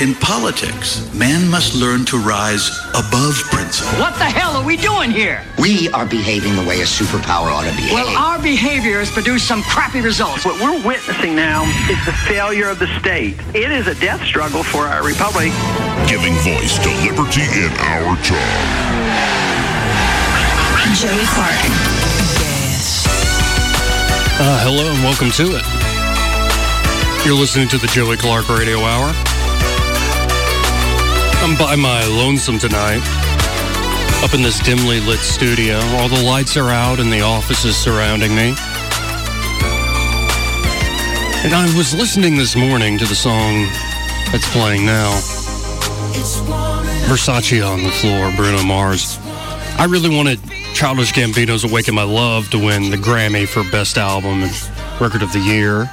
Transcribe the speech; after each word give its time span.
In 0.00 0.12
politics, 0.16 1.06
man 1.14 1.48
must 1.48 1.76
learn 1.76 2.04
to 2.06 2.18
rise 2.18 2.68
above 2.98 3.38
principle. 3.54 3.96
What 4.00 4.18
the 4.18 4.24
hell 4.24 4.56
are 4.56 4.66
we 4.66 4.76
doing 4.76 5.12
here? 5.12 5.40
We 5.56 5.88
are 5.90 6.04
behaving 6.04 6.56
the 6.56 6.66
way 6.66 6.80
a 6.80 6.84
superpower 6.84 7.54
ought 7.54 7.62
to 7.62 7.70
behave. 7.76 7.92
Well, 7.92 8.08
our 8.08 8.42
behavior 8.42 8.98
has 8.98 9.08
produced 9.08 9.46
some 9.46 9.62
crappy 9.62 10.00
results. 10.00 10.44
What 10.44 10.60
we're 10.60 10.84
witnessing 10.84 11.36
now 11.36 11.62
is 11.88 12.04
the 12.06 12.12
failure 12.26 12.68
of 12.68 12.80
the 12.80 12.88
state. 12.98 13.38
It 13.54 13.70
is 13.70 13.86
a 13.86 13.94
death 13.94 14.20
struggle 14.26 14.64
for 14.64 14.82
our 14.82 15.06
republic. 15.06 15.54
Giving 16.10 16.34
voice 16.42 16.74
to 16.82 16.90
liberty 17.06 17.46
in 17.54 17.70
our 17.78 18.18
time. 18.26 19.14
Joey 20.98 21.22
Clark. 21.38 21.62
Uh, 24.42 24.58
hello 24.66 24.90
and 24.90 25.04
welcome 25.06 25.30
to 25.38 25.54
it. 25.54 25.64
You're 27.24 27.38
listening 27.38 27.68
to 27.68 27.78
the 27.78 27.86
Joey 27.86 28.16
Clark 28.16 28.48
Radio 28.48 28.80
Hour. 28.80 29.33
I'm 31.44 31.58
by 31.58 31.76
my 31.76 32.02
lonesome 32.06 32.58
tonight, 32.58 33.02
up 34.24 34.32
in 34.32 34.40
this 34.40 34.58
dimly 34.60 34.98
lit 35.00 35.18
studio. 35.18 35.76
All 35.98 36.08
the 36.08 36.22
lights 36.24 36.56
are 36.56 36.70
out 36.70 37.00
and 37.00 37.12
the 37.12 37.20
office 37.20 37.66
is 37.66 37.76
surrounding 37.76 38.34
me. 38.34 38.54
And 41.44 41.52
I 41.52 41.70
was 41.76 41.94
listening 41.94 42.38
this 42.38 42.56
morning 42.56 42.96
to 42.96 43.04
the 43.04 43.14
song 43.14 43.66
that's 44.32 44.50
playing 44.52 44.86
now 44.86 45.10
Versace 47.10 47.62
on 47.62 47.82
the 47.82 47.90
Floor, 47.90 48.32
Bruno 48.36 48.62
Mars. 48.62 49.18
I 49.76 49.84
really 49.86 50.16
wanted 50.16 50.40
Childish 50.72 51.12
Gambino's 51.12 51.64
Awaken 51.64 51.94
My 51.94 52.04
Love 52.04 52.48
to 52.50 52.58
win 52.58 52.90
the 52.90 52.96
Grammy 52.96 53.46
for 53.46 53.70
Best 53.70 53.98
Album 53.98 54.44
and 54.44 54.70
Record 54.98 55.20
of 55.20 55.30
the 55.34 55.40
Year. 55.40 55.90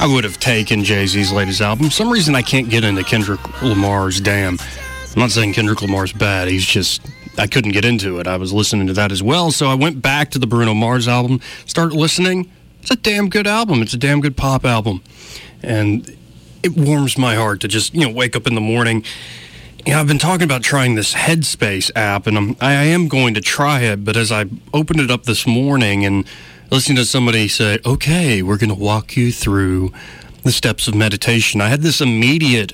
I 0.00 0.06
would 0.10 0.24
have 0.24 0.40
taken 0.40 0.82
Jay 0.82 1.06
Z's 1.06 1.30
latest 1.30 1.60
album. 1.60 1.90
some 1.90 2.10
reason 2.10 2.34
I 2.34 2.40
can't 2.40 2.70
get 2.70 2.84
into 2.84 3.04
Kendrick 3.04 3.40
Lamar's 3.60 4.18
Damn. 4.18 4.56
I'm 5.14 5.20
not 5.20 5.30
saying 5.30 5.52
Kendrick 5.52 5.80
Lamar's 5.80 6.12
bad. 6.12 6.48
He's 6.48 6.66
just, 6.66 7.00
I 7.38 7.46
couldn't 7.46 7.72
get 7.72 7.84
into 7.84 8.18
it. 8.18 8.26
I 8.26 8.36
was 8.36 8.52
listening 8.52 8.86
to 8.88 8.92
that 8.94 9.12
as 9.12 9.22
well. 9.22 9.50
So 9.50 9.68
I 9.68 9.74
went 9.74 10.02
back 10.02 10.30
to 10.32 10.38
the 10.38 10.46
Bruno 10.46 10.74
Mars 10.74 11.06
album, 11.06 11.40
started 11.66 11.96
listening. 11.96 12.50
It's 12.82 12.90
a 12.90 12.96
damn 12.96 13.28
good 13.28 13.46
album. 13.46 13.80
It's 13.80 13.94
a 13.94 13.98
damn 13.98 14.20
good 14.20 14.36
pop 14.36 14.64
album. 14.64 15.02
And 15.62 16.16
it 16.62 16.76
warms 16.76 17.16
my 17.16 17.36
heart 17.36 17.60
to 17.60 17.68
just, 17.68 17.94
you 17.94 18.00
know, 18.00 18.12
wake 18.12 18.36
up 18.36 18.46
in 18.46 18.54
the 18.54 18.60
morning 18.60 19.04
yeah, 19.86 20.00
I've 20.00 20.06
been 20.06 20.18
talking 20.18 20.44
about 20.44 20.62
trying 20.62 20.94
this 20.94 21.12
Headspace 21.12 21.90
app, 21.94 22.26
and 22.26 22.38
I'm, 22.38 22.56
I 22.60 22.72
am 22.72 23.06
going 23.06 23.34
to 23.34 23.40
try 23.42 23.80
it. 23.80 24.02
But 24.04 24.16
as 24.16 24.32
I 24.32 24.46
opened 24.72 25.00
it 25.00 25.10
up 25.10 25.24
this 25.24 25.46
morning 25.46 26.06
and 26.06 26.24
listening 26.70 26.96
to 26.96 27.04
somebody 27.04 27.48
say, 27.48 27.78
okay, 27.84 28.42
we're 28.42 28.56
going 28.56 28.70
to 28.70 28.74
walk 28.74 29.16
you 29.16 29.30
through 29.30 29.92
the 30.42 30.52
steps 30.52 30.88
of 30.88 30.94
meditation, 30.94 31.60
I 31.60 31.68
had 31.68 31.82
this 31.82 32.00
immediate 32.00 32.72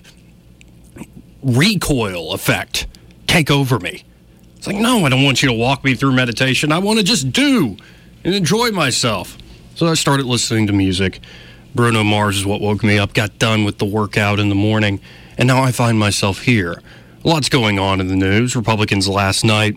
recoil 1.43 2.33
effect 2.33 2.87
take 3.27 3.51
over 3.51 3.79
me. 3.79 4.05
It's 4.57 4.67
like, 4.67 4.77
no, 4.77 5.07
I 5.07 5.09
don't 5.09 5.23
want 5.23 5.43
you 5.43 5.49
to 5.49 5.55
walk 5.55 5.85
me 5.85 5.95
through 5.95 6.13
meditation. 6.13 6.73
I 6.73 6.79
want 6.79 6.99
to 6.99 7.05
just 7.05 7.33
do 7.33 7.77
and 8.25 8.35
enjoy 8.35 8.71
myself. 8.71 9.39
So 9.75 9.87
I 9.87 9.95
started 9.95 10.27
listening 10.27 10.67
to 10.67 10.73
music. 10.73 11.21
Bruno 11.75 12.03
Mars 12.03 12.37
is 12.37 12.45
what 12.45 12.61
woke 12.61 12.83
me 12.83 12.99
up, 12.99 13.15
got 13.15 13.39
done 13.39 13.65
with 13.65 13.79
the 13.79 13.85
workout 13.85 14.39
in 14.39 14.49
the 14.49 14.55
morning, 14.55 15.01
and 15.39 15.47
now 15.47 15.63
I 15.63 15.71
find 15.71 15.99
myself 15.99 16.43
here 16.43 16.83
Lots 17.23 17.51
going 17.51 17.79
on 17.79 18.01
in 18.01 18.09
the 18.09 18.17
news. 18.17 18.57
Republicans 18.57 19.07
last 19.07 19.45
night, 19.45 19.77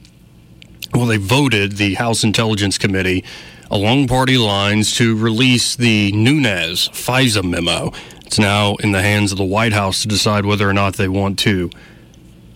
well, 0.94 1.05
they 1.05 1.17
voted 1.17 1.73
the 1.73 1.95
House 1.95 2.23
Intelligence 2.23 2.77
Committee 2.77 3.25
along 3.70 4.08
party 4.08 4.38
lines 4.38 4.95
to 4.95 5.17
release 5.17 5.76
the 5.76 6.14
Nunes 6.14 6.88
FISA 6.88 7.43
memo. 7.43 7.92
It's 8.33 8.39
now 8.39 8.73
in 8.77 8.94
the 8.94 9.04
hands 9.04 9.32
of 9.32 9.38
the 9.38 9.44
White 9.44 9.73
House 9.73 10.02
to 10.02 10.08
decide 10.08 10.44
whether 10.44 10.67
or 10.67 10.73
not 10.73 10.95
they 10.95 11.08
want 11.08 11.38
to, 11.38 11.70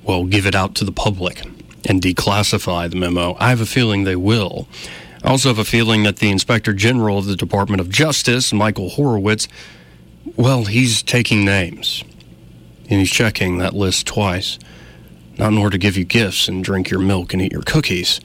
well, 0.02 0.26
give 0.26 0.48
it 0.48 0.56
out 0.56 0.74
to 0.78 0.84
the 0.84 0.92
public 0.92 1.46
and 1.88 2.02
declassify 2.02 2.90
the 2.90 2.96
memo. 2.96 3.38
I 3.40 3.50
have 3.50 3.62
a 3.62 3.66
feeling 3.68 4.04
they 4.04 4.16
will. 4.16 4.68
I 5.24 5.30
also 5.30 5.50
have 5.50 5.60
a 5.60 5.64
feeling 5.64 6.02
that 6.02 6.16
the 6.16 6.32
Inspector 6.32 6.74
General 6.74 7.20
of 7.20 7.28
the 7.28 7.36
Department 7.36 7.80
of 7.80 7.90
Justice, 7.90 8.52
Michael 8.52 8.90
Horowitz, 8.90 9.48
well, 10.36 10.66
he's 10.66 11.04
taking 11.04 11.46
names 11.46 12.04
and 12.90 13.00
he's 13.00 13.12
checking 13.12 13.60
that 13.60 13.76
list 13.76 14.08
twice. 14.08 14.58
Not 15.38 15.52
in 15.52 15.60
order 15.60 15.74
to 15.74 15.78
give 15.78 15.96
you 15.96 16.06
gifts 16.06 16.48
and 16.48 16.64
drink 16.64 16.90
your 16.90 17.02
milk 17.02 17.34
and 17.34 17.42
eat 17.44 17.52
your 17.52 17.62
cookies. 17.62 18.20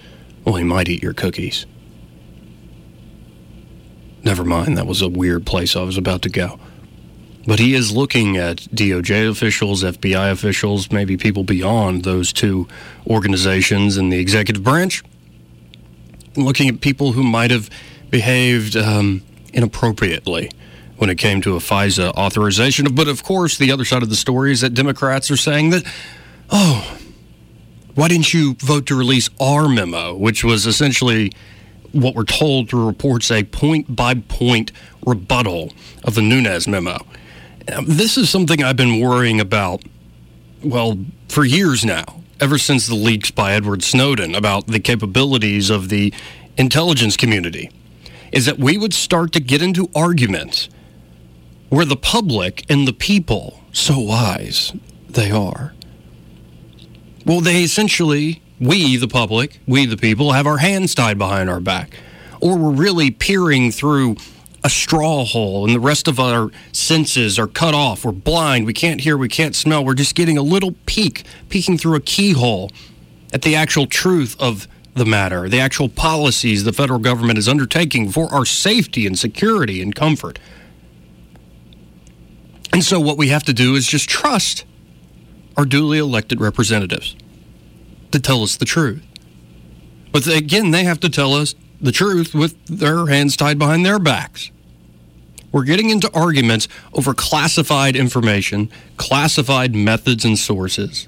Well, 0.46 0.54
he 0.54 0.64
might 0.64 0.88
eat 0.88 1.02
your 1.02 1.12
cookies. 1.12 1.66
Never 4.24 4.42
mind, 4.42 4.78
that 4.78 4.86
was 4.86 5.02
a 5.02 5.08
weird 5.08 5.44
place 5.44 5.76
I 5.76 5.82
was 5.82 5.98
about 5.98 6.22
to 6.22 6.30
go. 6.30 6.58
But 7.46 7.58
he 7.58 7.74
is 7.74 7.90
looking 7.90 8.36
at 8.36 8.58
DOJ 8.58 9.28
officials, 9.28 9.82
FBI 9.82 10.30
officials, 10.30 10.92
maybe 10.92 11.16
people 11.16 11.42
beyond 11.42 12.04
those 12.04 12.32
two 12.32 12.68
organizations 13.06 13.96
in 13.96 14.10
the 14.10 14.18
executive 14.18 14.62
branch, 14.62 15.02
looking 16.36 16.68
at 16.68 16.80
people 16.80 17.12
who 17.12 17.24
might 17.24 17.50
have 17.50 17.68
behaved 18.10 18.76
um, 18.76 19.22
inappropriately 19.52 20.50
when 20.96 21.10
it 21.10 21.18
came 21.18 21.40
to 21.40 21.56
a 21.56 21.58
FISA 21.58 22.12
authorization. 22.14 22.94
But 22.94 23.08
of 23.08 23.24
course, 23.24 23.58
the 23.58 23.72
other 23.72 23.84
side 23.84 24.04
of 24.04 24.08
the 24.08 24.14
story 24.14 24.52
is 24.52 24.60
that 24.60 24.74
Democrats 24.74 25.28
are 25.32 25.36
saying 25.36 25.70
that, 25.70 25.84
oh, 26.50 26.96
why 27.96 28.06
didn't 28.06 28.32
you 28.32 28.54
vote 28.60 28.86
to 28.86 28.96
release 28.96 29.28
our 29.40 29.68
memo, 29.68 30.14
which 30.14 30.44
was 30.44 30.64
essentially 30.64 31.32
what 31.90 32.14
we're 32.14 32.24
told 32.24 32.70
through 32.70 32.86
reports 32.86 33.32
a 33.32 33.42
point 33.42 33.96
by 33.96 34.14
point 34.14 34.70
rebuttal 35.04 35.72
of 36.04 36.14
the 36.14 36.22
Nunes 36.22 36.68
memo? 36.68 36.98
Um, 37.68 37.84
this 37.86 38.16
is 38.16 38.28
something 38.28 38.62
I've 38.62 38.76
been 38.76 39.00
worrying 39.00 39.40
about, 39.40 39.82
well, 40.62 40.98
for 41.28 41.44
years 41.44 41.84
now, 41.84 42.22
ever 42.40 42.58
since 42.58 42.86
the 42.86 42.94
leaks 42.94 43.30
by 43.30 43.52
Edward 43.52 43.84
Snowden 43.84 44.34
about 44.34 44.66
the 44.66 44.80
capabilities 44.80 45.70
of 45.70 45.88
the 45.88 46.12
intelligence 46.56 47.16
community, 47.16 47.70
is 48.32 48.46
that 48.46 48.58
we 48.58 48.78
would 48.78 48.94
start 48.94 49.32
to 49.32 49.40
get 49.40 49.62
into 49.62 49.88
arguments 49.94 50.68
where 51.68 51.84
the 51.84 51.96
public 51.96 52.64
and 52.68 52.88
the 52.88 52.92
people, 52.92 53.60
so 53.72 53.98
wise 53.98 54.72
they 55.08 55.30
are, 55.30 55.72
well, 57.24 57.40
they 57.40 57.62
essentially, 57.62 58.42
we, 58.58 58.96
the 58.96 59.06
public, 59.06 59.60
we, 59.66 59.86
the 59.86 59.96
people, 59.96 60.32
have 60.32 60.46
our 60.46 60.58
hands 60.58 60.94
tied 60.94 61.18
behind 61.18 61.48
our 61.48 61.60
back. 61.60 61.96
Or 62.40 62.56
we're 62.56 62.72
really 62.72 63.12
peering 63.12 63.70
through 63.70 64.16
a 64.64 64.70
straw 64.70 65.24
hole 65.24 65.64
and 65.64 65.74
the 65.74 65.80
rest 65.80 66.06
of 66.06 66.20
our 66.20 66.50
senses 66.70 67.38
are 67.38 67.46
cut 67.46 67.74
off. 67.74 68.04
We're 68.04 68.12
blind. 68.12 68.66
We 68.66 68.72
can't 68.72 69.00
hear. 69.00 69.16
We 69.16 69.28
can't 69.28 69.56
smell. 69.56 69.84
We're 69.84 69.94
just 69.94 70.14
getting 70.14 70.38
a 70.38 70.42
little 70.42 70.74
peek, 70.86 71.24
peeking 71.48 71.78
through 71.78 71.96
a 71.96 72.00
keyhole 72.00 72.70
at 73.32 73.42
the 73.42 73.54
actual 73.54 73.86
truth 73.86 74.36
of 74.38 74.68
the 74.94 75.06
matter, 75.06 75.48
the 75.48 75.58
actual 75.58 75.88
policies 75.88 76.64
the 76.64 76.72
federal 76.72 76.98
government 76.98 77.38
is 77.38 77.48
undertaking 77.48 78.10
for 78.10 78.32
our 78.32 78.44
safety 78.44 79.06
and 79.06 79.18
security 79.18 79.80
and 79.80 79.94
comfort. 79.94 80.38
And 82.72 82.84
so, 82.84 83.00
what 83.00 83.16
we 83.16 83.28
have 83.28 83.42
to 83.44 83.52
do 83.52 83.74
is 83.74 83.86
just 83.86 84.08
trust 84.08 84.64
our 85.56 85.64
duly 85.64 85.98
elected 85.98 86.40
representatives 86.40 87.16
to 88.10 88.20
tell 88.20 88.42
us 88.42 88.56
the 88.56 88.64
truth. 88.64 89.02
But 90.10 90.26
again, 90.26 90.70
they 90.70 90.84
have 90.84 91.00
to 91.00 91.08
tell 91.08 91.34
us 91.34 91.54
the 91.82 91.92
truth 91.92 92.34
with 92.34 92.64
their 92.66 93.06
hands 93.06 93.36
tied 93.36 93.58
behind 93.58 93.84
their 93.84 93.98
backs. 93.98 94.50
We're 95.50 95.64
getting 95.64 95.90
into 95.90 96.10
arguments 96.14 96.66
over 96.94 97.12
classified 97.12 97.96
information, 97.96 98.70
classified 98.96 99.74
methods 99.74 100.24
and 100.24 100.38
sources. 100.38 101.06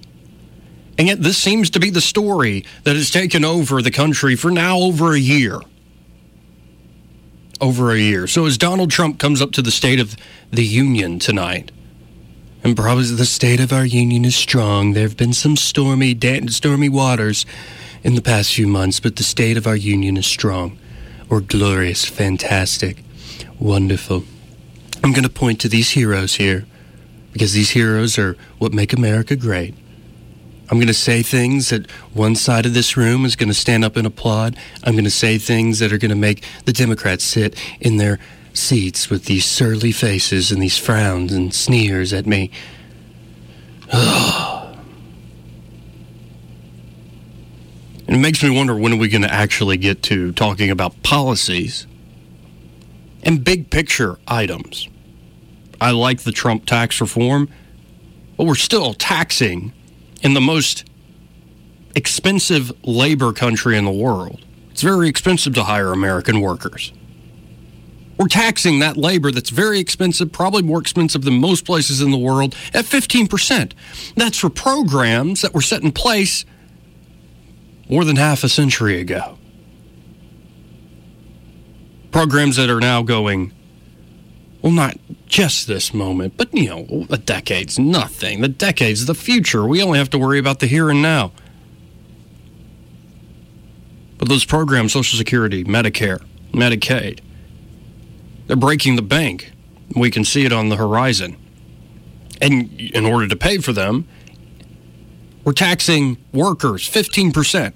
And 0.99 1.09
yet, 1.09 1.23
this 1.23 1.39
seems 1.39 1.71
to 1.71 1.81
be 1.81 1.91
the 1.91 2.01
story 2.01 2.65
that 2.83 2.95
has 2.95 3.11
taken 3.11 3.45
over 3.45 3.81
the 3.81 3.91
country 3.91 4.37
for 4.37 4.51
now 4.51 4.79
over 4.79 5.13
a 5.13 5.19
year. 5.19 5.61
Over 7.61 7.93
a 7.93 7.99
year. 7.99 8.27
So, 8.27 8.45
as 8.45 8.59
Donald 8.59 8.91
Trump 8.91 9.19
comes 9.19 9.41
up 9.41 9.53
to 9.53 9.63
the 9.63 9.71
State 9.71 9.99
of 9.99 10.15
the 10.51 10.65
Union 10.65 11.19
tonight, 11.19 11.73
and 12.63 12.77
probably 12.77 13.05
the 13.05 13.27
state 13.27 13.61
of 13.61 13.73
our 13.73 13.85
union 13.85 14.25
is 14.25 14.35
strong. 14.35 14.95
There 14.95 15.03
have 15.03 15.19
been 15.19 15.35
some 15.35 15.55
stormy, 15.55 16.19
stormy 16.49 16.89
waters 16.89 17.45
in 18.05 18.15
the 18.15 18.23
past 18.23 18.55
few 18.55 18.69
months, 18.69 19.01
but 19.01 19.17
the 19.17 19.25
state 19.25 19.57
of 19.57 19.67
our 19.67 19.75
union 19.75 20.17
is 20.17 20.27
strong, 20.27 20.79
or 21.29 21.41
glorious, 21.41 22.05
fantastic, 22.05 23.03
wonderful. 23.59 24.25
I'm 25.03 25.13
going 25.13 25.25
to 25.25 25.31
point 25.31 25.61
to 25.63 25.69
these 25.69 25.91
heroes 25.91 26.35
here, 26.35 26.67
because 27.33 27.55
these 27.55 27.71
heroes 27.71 28.19
are 28.19 28.37
what 28.59 28.73
make 28.73 28.93
America 28.93 29.35
great. 29.35 29.75
I'm 30.71 30.79
going 30.79 30.87
to 30.87 30.95
say 30.95 31.23
things 31.23 31.71
that 31.71 31.91
one 32.13 32.37
side 32.37 32.65
of 32.67 32.75
this 32.75 32.97
room 32.97 33.25
is 33.25 33.37
going 33.37 33.49
to 33.49 33.55
stand 33.55 33.85
up 33.85 33.97
and 33.97 34.07
applaud. 34.07 34.57
I'm 34.83 34.95
going 34.95 35.05
to 35.05 35.11
say 35.11 35.37
things 35.37 35.79
that 35.79 35.93
are 35.93 35.99
going 35.99 36.11
to 36.11 36.15
make 36.17 36.45
the 36.65 36.73
Democrats 36.73 37.25
sit 37.25 37.59
in 37.81 37.99
their 37.99 38.19
seats 38.55 39.11
with 39.11 39.27
these 39.27 39.45
surly 39.45 39.93
faces 39.93 40.51
and 40.51 40.63
these 40.63 40.79
frowns 40.79 41.33
and 41.33 41.53
sneers 41.53 42.13
at 42.13 42.27
me. 42.27 42.51
Oh, 43.93 44.54
makes 48.09 48.43
me 48.43 48.51
wonder 48.51 48.77
when 48.77 48.93
are 48.93 48.99
we 48.99 49.09
going 49.09 49.23
to 49.23 49.33
actually 49.33 49.77
get 49.77 50.03
to 50.05 50.33
talking 50.33 50.71
about 50.71 51.03
policies 51.03 51.87
and 53.23 53.43
big 53.43 53.71
picture 53.71 54.19
items. 54.29 54.89
I 55.81 55.91
like 55.91 56.21
the 56.21 56.33
Trump 56.33 56.67
tax 56.67 57.01
reform, 57.01 57.49
but 58.37 58.47
we're 58.47 58.55
still 58.55 58.95
taxing 58.95 59.73
in 60.23 60.35
the 60.35 60.41
most 60.41 60.85
expensive 61.95 62.73
labor 62.87 63.33
country 63.33 63.77
in 63.77 63.85
the 63.85 63.91
world. 63.91 64.45
It's 64.71 64.83
very 64.83 65.09
expensive 65.09 65.55
to 65.55 65.65
hire 65.65 65.93
American 65.93 66.41
workers. 66.41 66.93
We're 68.19 68.29
taxing 68.29 68.79
that 68.79 68.97
labor 68.97 69.31
that's 69.33 69.51
very 69.51 69.81
expensive, 69.81 70.31
probably 70.31 70.63
more 70.63 70.81
expensive 70.81 71.23
than 71.23 71.41
most 71.41 71.65
places 71.65 72.01
in 72.01 72.11
the 72.11 72.19
world, 72.19 72.55
at 72.73 72.85
15%. 72.85 73.73
That's 74.17 74.39
for 74.39 74.51
programs 74.51 75.43
that 75.43 75.53
were 75.53 75.63
set 75.63 75.83
in 75.83 75.91
place 75.91 76.45
more 77.89 78.05
than 78.05 78.17
half 78.17 78.45
a 78.45 78.49
century 78.49 79.01
ago. 79.01 79.39
Programs 82.11 82.57
that 82.57 82.71
are 82.71 82.81
now 82.81 83.03
going, 83.03 83.53
well, 84.63 84.73
not 84.73 84.97
just 85.27 85.67
this 85.67 85.93
moment, 85.93 86.37
but, 86.37 86.55
you 86.55 86.69
know, 86.69 87.07
a 87.11 87.19
decade's 87.19 87.79
nothing. 87.79 88.41
The 88.41 88.49
decade's 88.49 89.07
the 89.07 89.15
future. 89.15 89.67
We 89.67 89.83
only 89.83 89.99
have 89.99 90.11
to 90.11 90.19
worry 90.19 90.39
about 90.39 90.61
the 90.61 90.67
here 90.67 90.91
and 90.91 91.03
now. 91.03 91.33
But 94.17 94.29
those 94.29 94.45
programs, 94.45 94.93
Social 94.93 95.19
Security, 95.19 95.65
Medicare, 95.65 96.25
Medicaid, 96.53 97.21
they're 98.47 98.57
breaking 98.57 98.97
the 98.97 99.03
bank. 99.03 99.53
We 99.95 100.11
can 100.11 100.25
see 100.25 100.45
it 100.45 100.53
on 100.53 100.69
the 100.69 100.77
horizon. 100.77 101.37
And 102.41 102.81
in 102.81 103.05
order 103.05 103.29
to 103.29 103.37
pay 103.37 103.59
for 103.59 103.73
them, 103.73 104.09
we're 105.45 105.53
taxing 105.53 106.17
workers 106.33 106.89
15%. 106.89 107.73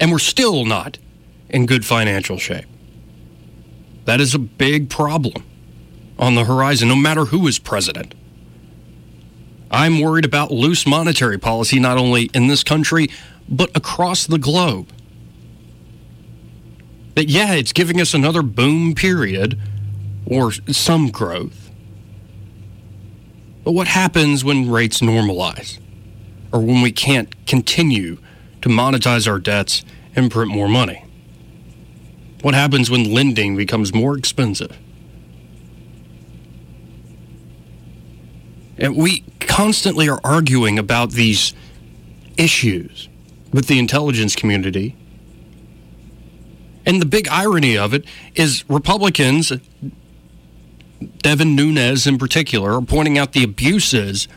And 0.00 0.10
we're 0.10 0.18
still 0.18 0.64
not 0.64 0.98
in 1.48 1.66
good 1.66 1.84
financial 1.84 2.38
shape. 2.38 2.66
That 4.06 4.20
is 4.20 4.34
a 4.34 4.38
big 4.38 4.90
problem 4.90 5.44
on 6.18 6.34
the 6.34 6.44
horizon, 6.44 6.88
no 6.88 6.96
matter 6.96 7.26
who 7.26 7.46
is 7.46 7.58
president. 7.58 8.14
I'm 9.70 10.00
worried 10.00 10.24
about 10.24 10.50
loose 10.50 10.86
monetary 10.86 11.38
policy, 11.38 11.80
not 11.80 11.98
only 11.98 12.30
in 12.34 12.46
this 12.46 12.62
country, 12.62 13.08
but 13.48 13.76
across 13.76 14.26
the 14.26 14.38
globe. 14.38 14.88
That, 17.14 17.28
yeah, 17.28 17.54
it's 17.54 17.72
giving 17.72 18.00
us 18.00 18.14
another 18.14 18.42
boom 18.42 18.94
period 18.94 19.58
or 20.26 20.52
some 20.52 21.10
growth. 21.10 21.63
But 23.64 23.72
what 23.72 23.88
happens 23.88 24.44
when 24.44 24.70
rates 24.70 25.00
normalize? 25.00 25.78
Or 26.52 26.60
when 26.60 26.82
we 26.82 26.92
can't 26.92 27.46
continue 27.46 28.18
to 28.60 28.68
monetize 28.68 29.26
our 29.26 29.38
debts 29.38 29.84
and 30.14 30.30
print 30.30 30.50
more 30.50 30.68
money? 30.68 31.04
What 32.42 32.54
happens 32.54 32.90
when 32.90 33.12
lending 33.12 33.56
becomes 33.56 33.94
more 33.94 34.16
expensive? 34.16 34.78
And 38.76 38.96
we 38.96 39.24
constantly 39.40 40.08
are 40.08 40.20
arguing 40.22 40.78
about 40.78 41.12
these 41.12 41.54
issues 42.36 43.08
with 43.52 43.66
the 43.66 43.78
intelligence 43.78 44.36
community. 44.36 44.94
And 46.84 47.00
the 47.00 47.06
big 47.06 47.28
irony 47.28 47.78
of 47.78 47.94
it 47.94 48.04
is 48.34 48.64
Republicans, 48.68 49.52
Devin 51.24 51.56
Nunes 51.56 52.06
in 52.06 52.18
particular, 52.18 52.74
are 52.74 52.82
pointing 52.82 53.16
out 53.16 53.32
the 53.32 53.42
abuses 53.42 54.28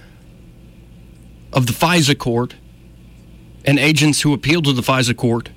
of 1.51 1.68
the 1.68 1.74
FISA 1.74 2.18
court 2.18 2.56
and 3.66 3.78
agents 3.78 4.22
who 4.22 4.34
appeal 4.34 4.62
to 4.62 4.72
the 4.72 4.81
FISA 4.81 5.18
court 5.18 5.50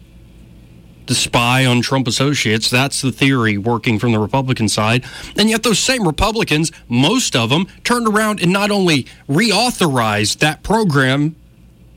to 1.06 1.14
spy 1.14 1.64
on 1.64 1.82
Trump 1.82 2.08
associates. 2.08 2.68
That's 2.68 3.00
the 3.00 3.12
theory 3.12 3.56
working 3.56 4.00
from 4.00 4.10
the 4.10 4.18
Republican 4.18 4.68
side. 4.68 5.04
And 5.36 5.48
yet, 5.48 5.62
those 5.62 5.78
same 5.78 6.04
Republicans, 6.04 6.72
most 6.88 7.36
of 7.36 7.48
them, 7.48 7.68
turned 7.84 8.08
around 8.08 8.42
and 8.42 8.52
not 8.52 8.72
only 8.72 9.04
reauthorized 9.28 10.38
that 10.38 10.64
program 10.64 11.36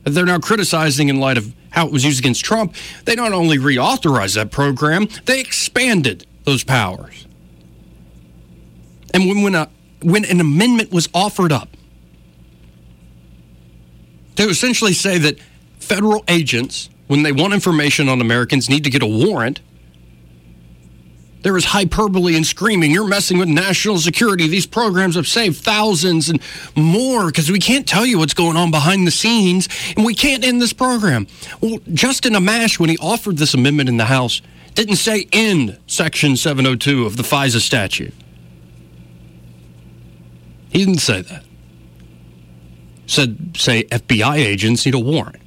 that 0.04 0.12
they're 0.12 0.28
now 0.28 0.38
criticizing 0.38 1.10
in 1.10 1.20
light 1.20 1.40
of 1.40 1.56
how 1.72 1.88
it 1.88 1.92
was 1.92 2.06
used 2.06 2.20
against 2.20 2.46
Trump, 2.46 2.76
they 3.06 3.16
not 3.16 3.34
only 3.34 3.58
reauthorized 3.58 4.36
that 4.36 4.52
program, 4.52 5.08
they 5.26 5.40
expanded 5.40 6.28
those 6.44 6.64
powers. 6.64 7.26
And 9.14 9.28
when, 9.28 9.44
when, 9.44 9.56
a, 9.56 9.70
when 10.02 10.26
an 10.26 10.40
amendment 10.42 10.92
was 10.92 11.08
offered 11.14 11.52
up 11.52 11.70
to 14.36 14.50
essentially 14.50 14.94
say 14.94 15.18
that 15.20 15.40
federal 15.80 16.24
agents 16.28 16.90
when 17.08 17.24
they 17.24 17.32
want 17.32 17.54
information 17.54 18.10
on 18.10 18.22
Americans, 18.22 18.70
need 18.70 18.84
to 18.84 18.90
get 18.90 19.04
a 19.04 19.08
warrant. 19.08 19.60
There 21.42 21.58
is 21.58 21.66
hyperbole 21.66 22.38
and 22.38 22.44
screaming. 22.44 22.92
You're 22.92 23.08
messing 23.08 23.38
with 23.38 23.50
national 23.50 23.98
security. 23.98 24.48
These 24.48 24.66
programs 24.66 25.16
have 25.16 25.28
saved 25.28 25.58
thousands 25.58 26.30
and 26.30 26.42
more 26.76 27.28
because 27.28 27.52
we 27.52 27.60
can't 27.60 27.86
tell 27.86 28.06
you 28.06 28.18
what's 28.18 28.34
going 28.34 28.56
on 28.56 28.72
behind 28.72 29.06
the 29.06 29.12
scenes 29.12 29.68
and 29.98 30.06
we 30.06 30.16
can't 30.16 30.46
end 30.46 30.62
this 30.62 30.72
program. 30.72 31.28
Well, 31.60 31.80
Justin 31.94 32.34
Amash, 32.34 32.80
when 32.80 32.90
he 32.90 32.98
offered 32.98 33.38
this 33.38 33.54
amendment 33.54 33.90
in 33.90 33.98
the 33.98 34.06
House, 34.06 34.42
didn't 34.74 34.96
say 34.96 35.28
end 35.34 35.78
Section 35.86 36.38
702 36.38 37.06
of 37.06 37.18
the 37.18 37.24
FISA 37.24 37.60
statute. 37.60 38.14
He 40.74 40.80
didn't 40.80 41.02
say 41.02 41.22
that. 41.22 41.44
Said, 43.06 43.56
say, 43.56 43.84
FBI 43.84 44.38
agents 44.38 44.86
need 44.86 44.96
a 44.96 45.00
warrant. 45.00 45.38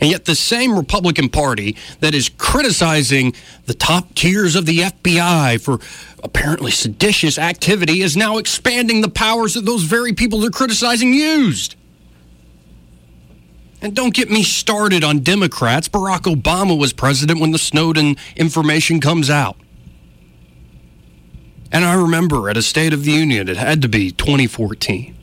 And 0.00 0.10
yet, 0.10 0.24
the 0.24 0.34
same 0.34 0.76
Republican 0.76 1.28
Party 1.28 1.76
that 2.00 2.14
is 2.14 2.28
criticizing 2.28 3.34
the 3.66 3.74
top 3.74 4.12
tiers 4.14 4.56
of 4.56 4.66
the 4.66 4.80
FBI 4.80 5.62
for 5.62 5.78
apparently 6.24 6.72
seditious 6.72 7.38
activity 7.38 8.02
is 8.02 8.16
now 8.16 8.36
expanding 8.38 9.00
the 9.00 9.08
powers 9.08 9.54
that 9.54 9.64
those 9.64 9.84
very 9.84 10.12
people 10.12 10.40
they're 10.40 10.50
criticizing 10.50 11.14
used. 11.14 11.76
And 13.80 13.94
don't 13.94 14.14
get 14.14 14.30
me 14.30 14.42
started 14.42 15.04
on 15.04 15.20
Democrats. 15.20 15.88
Barack 15.88 16.22
Obama 16.22 16.76
was 16.76 16.92
president 16.92 17.40
when 17.40 17.52
the 17.52 17.58
Snowden 17.58 18.16
information 18.34 19.00
comes 19.00 19.30
out. 19.30 19.56
And 21.74 21.84
I 21.84 21.94
remember 21.94 22.48
at 22.48 22.56
a 22.56 22.62
State 22.62 22.94
of 22.94 23.04
the 23.04 23.12
Union, 23.12 23.50
it 23.50 23.58
had 23.58 23.82
to 23.82 23.88
be 23.88 24.10
2014 24.10 25.14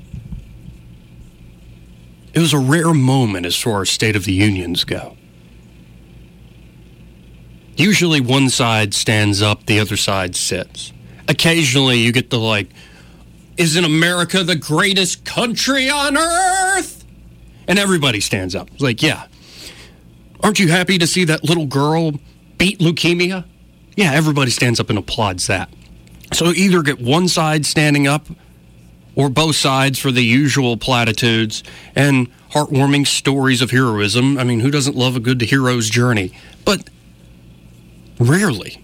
it 2.34 2.40
was 2.40 2.54
a 2.54 2.60
rare 2.60 2.94
moment 2.94 3.46
as 3.46 3.56
far 3.56 3.82
as 3.82 3.90
State 3.90 4.16
of 4.16 4.26
the 4.26 4.34
Unions 4.34 4.84
go. 4.84 5.18
Usually 7.76 8.22
one 8.22 8.50
side 8.50 8.94
stands 8.94 9.42
up, 9.42 9.66
the 9.66 9.80
other 9.80 9.98
side 9.98 10.36
sits. 10.36 10.94
Occasionally 11.28 11.98
you 11.98 12.12
get 12.12 12.30
the 12.30 12.40
like, 12.40 12.70
isn't 13.58 13.84
America 13.84 14.44
the 14.44 14.56
greatest 14.56 15.26
country 15.26 15.90
on 15.90 16.18
earth? 16.18 17.04
And 17.68 17.78
everybody 17.78 18.20
stands 18.20 18.56
up. 18.56 18.70
It's 18.72 18.82
like, 18.82 19.02
yeah. 19.02 19.28
Aren't 20.42 20.60
you 20.60 20.70
happy 20.70 20.98
to 20.98 21.08
see 21.08 21.26
that 21.26 21.44
little 21.44 21.66
girl 21.66 22.14
beat 22.58 22.80
leukemia? 22.80 23.46
Yeah, 23.96 24.14
everybody 24.14 24.52
stands 24.52 24.80
up 24.80 24.90
and 24.90 24.98
applauds 24.98 25.48
that. 25.48 25.70
So 26.34 26.48
either 26.48 26.82
get 26.82 27.00
one 27.00 27.28
side 27.28 27.66
standing 27.66 28.08
up 28.08 28.28
or 29.16 29.30
both 29.30 29.56
sides 29.56 30.00
for 30.00 30.12
the 30.12 30.24
usual 30.24 30.78
platitudes 30.78 31.64
and 31.96 32.30
heartwarming 32.52 33.06
stories 33.06 33.62
of 33.62 33.72
heroism. 33.72 34.38
I 34.38 34.44
mean, 34.44 34.62
who 34.62 34.72
doesn't 34.72 34.96
love 34.96 35.16
a 35.16 35.20
good 35.20 35.42
hero's 35.42 35.90
journey? 35.90 36.32
But 36.64 36.90
rarely 38.20 38.84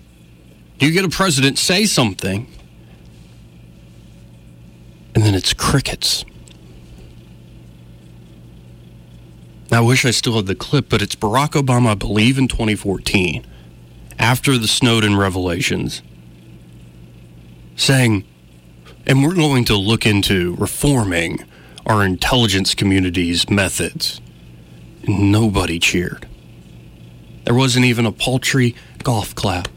do 0.78 0.86
you 0.86 0.92
get 0.92 1.06
a 1.06 1.10
president 1.10 1.58
say 1.58 1.86
something 1.86 2.48
and 5.18 5.26
then 5.26 5.34
it's 5.34 5.52
crickets. 5.52 6.24
I 9.72 9.82
wish 9.82 10.06
I 10.06 10.12
still 10.12 10.36
had 10.36 10.46
the 10.46 10.54
clip, 10.54 10.90
but 10.90 11.02
it's 11.02 11.16
Barack 11.16 11.60
Obama, 11.60 11.88
I 11.88 11.96
believe, 11.96 12.38
in 12.38 12.48
2014, 12.48 13.44
after 14.20 14.60
the 14.60 14.68
Snowden 14.68 15.18
revelations, 15.18 16.04
saying, 17.78 18.26
and 19.06 19.24
we're 19.24 19.36
going 19.36 19.64
to 19.66 19.78
look 19.78 20.06
into 20.06 20.56
reforming 20.56 21.46
our 21.86 22.04
intelligence 22.04 22.76
community's 22.76 23.50
methods. 23.50 24.20
Nobody 25.08 25.80
cheered. 25.80 26.28
There 27.46 27.56
wasn't 27.56 27.86
even 27.86 28.06
a 28.06 28.12
paltry 28.12 28.76
golf 29.04 29.34
clap. 29.34 29.70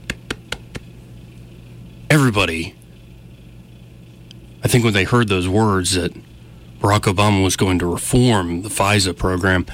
Everybody, 2.09 2.75
I 4.65 4.69
think 4.69 4.83
when 4.83 4.95
they 4.95 5.05
heard 5.05 5.29
those 5.29 5.47
words 5.47 5.95
that 5.95 6.13
Barack 6.81 7.03
Obama 7.03 7.45
was 7.45 7.55
going 7.55 7.79
to 7.79 7.87
reform 7.87 8.63
the 8.63 8.69
FISA 8.69 9.17
program, 9.17 9.67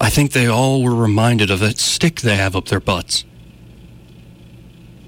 I 0.00 0.10
think 0.10 0.32
they 0.32 0.46
all 0.46 0.84
were 0.84 0.94
reminded 0.94 1.50
of 1.50 1.58
that 1.60 1.78
stick 1.80 2.20
they 2.20 2.36
have 2.36 2.54
up 2.54 2.66
their 2.66 2.80
butts 2.80 3.24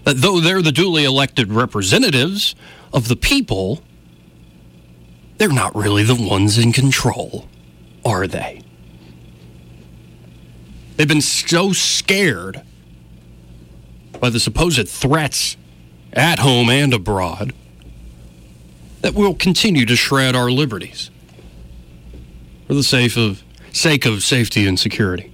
Uh, 0.06 0.12
though 0.14 0.38
they're 0.38 0.62
the 0.62 0.72
duly 0.72 1.04
elected 1.04 1.52
representatives 1.52 2.54
of 2.92 3.08
the 3.08 3.16
people, 3.16 3.82
they're 5.38 5.48
not 5.48 5.74
really 5.74 6.04
the 6.04 6.14
ones 6.14 6.56
in 6.56 6.72
control. 6.72 7.48
are 8.04 8.28
they? 8.28 8.62
They've 10.96 11.08
been 11.08 11.20
so 11.20 11.72
scared 11.72 12.62
by 14.20 14.30
the 14.30 14.40
supposed 14.40 14.88
threats 14.88 15.56
at 16.12 16.38
home 16.38 16.70
and 16.70 16.94
abroad 16.94 17.52
that 19.02 19.12
we'll 19.12 19.34
continue 19.34 19.84
to 19.86 19.96
shred 19.96 20.34
our 20.34 20.50
liberties 20.50 21.10
for 22.66 22.74
the 22.74 22.82
sake 22.82 23.16
of, 23.16 23.42
sake 23.72 24.06
of 24.06 24.22
safety 24.22 24.66
and 24.66 24.78
security. 24.78 25.32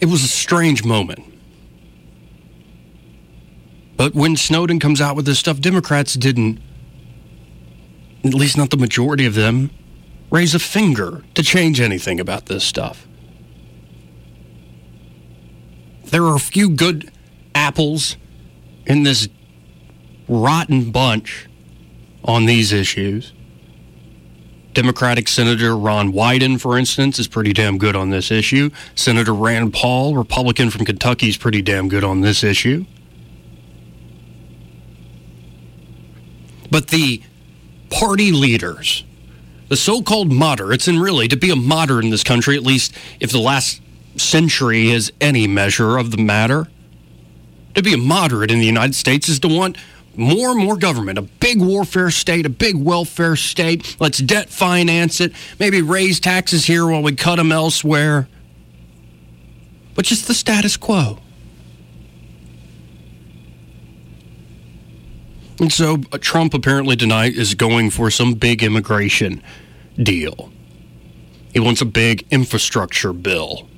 It 0.00 0.06
was 0.06 0.22
a 0.22 0.28
strange 0.28 0.84
moment. 0.84 1.27
But 3.98 4.14
when 4.14 4.36
Snowden 4.36 4.78
comes 4.78 5.00
out 5.00 5.16
with 5.16 5.26
this 5.26 5.40
stuff, 5.40 5.60
Democrats 5.60 6.14
didn't, 6.14 6.60
at 8.24 8.32
least 8.32 8.56
not 8.56 8.70
the 8.70 8.76
majority 8.76 9.26
of 9.26 9.34
them, 9.34 9.70
raise 10.30 10.54
a 10.54 10.60
finger 10.60 11.24
to 11.34 11.42
change 11.42 11.80
anything 11.80 12.20
about 12.20 12.46
this 12.46 12.62
stuff. 12.62 13.08
There 16.04 16.22
are 16.22 16.36
a 16.36 16.40
few 16.40 16.70
good 16.70 17.10
apples 17.56 18.16
in 18.86 19.02
this 19.02 19.28
rotten 20.28 20.92
bunch 20.92 21.48
on 22.22 22.46
these 22.46 22.72
issues. 22.72 23.32
Democratic 24.74 25.26
Senator 25.26 25.76
Ron 25.76 26.12
Wyden, 26.12 26.60
for 26.60 26.78
instance, 26.78 27.18
is 27.18 27.26
pretty 27.26 27.52
damn 27.52 27.78
good 27.78 27.96
on 27.96 28.10
this 28.10 28.30
issue. 28.30 28.70
Senator 28.94 29.34
Rand 29.34 29.72
Paul, 29.72 30.14
Republican 30.14 30.70
from 30.70 30.84
Kentucky, 30.84 31.30
is 31.30 31.36
pretty 31.36 31.62
damn 31.62 31.88
good 31.88 32.04
on 32.04 32.20
this 32.20 32.44
issue. 32.44 32.86
But 36.70 36.88
the 36.88 37.22
party 37.90 38.32
leaders, 38.32 39.04
the 39.68 39.76
so 39.76 40.02
called 40.02 40.32
moderates, 40.32 40.88
and 40.88 41.00
really 41.00 41.28
to 41.28 41.36
be 41.36 41.50
a 41.50 41.56
moderate 41.56 42.04
in 42.04 42.10
this 42.10 42.24
country, 42.24 42.56
at 42.56 42.62
least 42.62 42.94
if 43.20 43.30
the 43.30 43.38
last 43.38 43.80
century 44.16 44.90
is 44.90 45.12
any 45.20 45.46
measure 45.46 45.96
of 45.96 46.10
the 46.10 46.18
matter, 46.18 46.68
to 47.74 47.82
be 47.82 47.94
a 47.94 47.98
moderate 47.98 48.50
in 48.50 48.58
the 48.58 48.66
United 48.66 48.94
States 48.94 49.28
is 49.28 49.38
to 49.40 49.48
want 49.48 49.76
more 50.16 50.50
and 50.50 50.58
more 50.58 50.76
government, 50.76 51.16
a 51.16 51.22
big 51.22 51.60
warfare 51.60 52.10
state, 52.10 52.44
a 52.44 52.50
big 52.50 52.74
welfare 52.74 53.36
state. 53.36 53.96
Let's 54.00 54.18
debt 54.18 54.50
finance 54.50 55.20
it, 55.20 55.32
maybe 55.60 55.80
raise 55.80 56.18
taxes 56.18 56.64
here 56.64 56.86
while 56.86 57.02
we 57.02 57.14
cut 57.14 57.36
them 57.36 57.52
elsewhere. 57.52 58.28
But 59.94 60.06
just 60.06 60.26
the 60.26 60.34
status 60.34 60.76
quo. 60.76 61.18
And 65.60 65.72
so 65.72 65.98
uh, 66.12 66.18
Trump 66.18 66.54
apparently 66.54 66.96
tonight 66.96 67.34
is 67.34 67.54
going 67.54 67.90
for 67.90 68.10
some 68.10 68.34
big 68.34 68.62
immigration 68.62 69.42
deal. 69.96 70.50
He 71.52 71.60
wants 71.60 71.80
a 71.80 71.86
big 71.86 72.26
infrastructure 72.30 73.12
bill. 73.12 73.68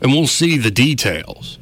and 0.00 0.12
we'll 0.12 0.26
see 0.26 0.56
the 0.56 0.70
details. 0.70 1.58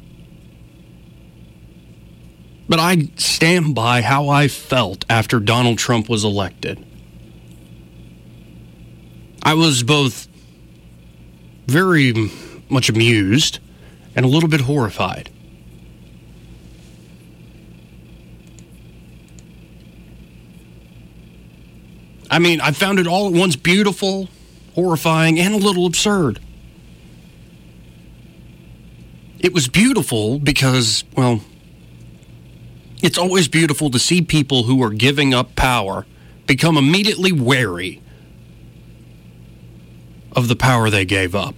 But 2.67 2.79
I 2.79 3.09
stand 3.15 3.75
by 3.75 4.01
how 4.01 4.29
I 4.29 4.47
felt 4.47 5.03
after 5.09 5.39
Donald 5.39 5.77
Trump 5.77 6.07
was 6.07 6.23
elected. 6.23 6.85
I 9.41 9.55
was 9.55 9.83
both 9.83 10.27
very 11.65 12.13
much 12.69 12.89
amused 12.89 13.59
and 14.15 14.25
a 14.25 14.29
little 14.29 14.49
bit 14.49 14.61
horrified. 14.61 15.29
I 22.31 22.39
mean, 22.39 22.61
I 22.61 22.71
found 22.71 22.99
it 22.99 23.07
all 23.07 23.27
at 23.27 23.33
once 23.33 23.55
beautiful, 23.55 24.29
horrifying, 24.75 25.39
and 25.39 25.53
a 25.53 25.57
little 25.57 25.85
absurd 25.85 26.39
it 29.39 29.53
was 29.53 29.67
beautiful 29.67 30.39
because, 30.39 31.03
well, 31.15 31.41
it's 33.01 33.17
always 33.17 33.47
beautiful 33.47 33.89
to 33.91 33.99
see 33.99 34.21
people 34.21 34.63
who 34.63 34.83
are 34.83 34.89
giving 34.89 35.33
up 35.33 35.55
power 35.55 36.05
become 36.45 36.77
immediately 36.77 37.31
wary 37.31 38.01
of 40.33 40.47
the 40.47 40.55
power 40.55 40.89
they 40.89 41.05
gave 41.05 41.33
up, 41.33 41.55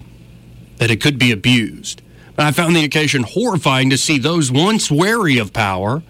that 0.77 0.91
it 0.91 1.01
could 1.01 1.17
be 1.17 1.31
abused. 1.31 2.01
And 2.41 2.48
I 2.48 2.51
found 2.53 2.75
the 2.75 2.83
occasion 2.83 3.21
horrifying 3.21 3.91
to 3.91 4.00
see 4.00 4.17
those 4.17 4.51
once 4.51 4.89
wary 4.89 5.38
of 5.38 5.53
power 5.53 6.01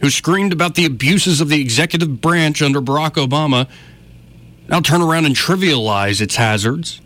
who 0.00 0.10
screamed 0.10 0.52
about 0.52 0.74
the 0.74 0.86
abuses 0.86 1.40
of 1.40 1.48
the 1.48 1.60
executive 1.60 2.20
branch 2.20 2.62
under 2.62 2.80
Barack 2.80 3.12
Obama 3.12 3.68
now 4.66 4.80
turn 4.80 5.02
around 5.02 5.26
and 5.26 5.36
trivialize 5.36 6.20
its 6.20 6.34
hazards 6.34 7.00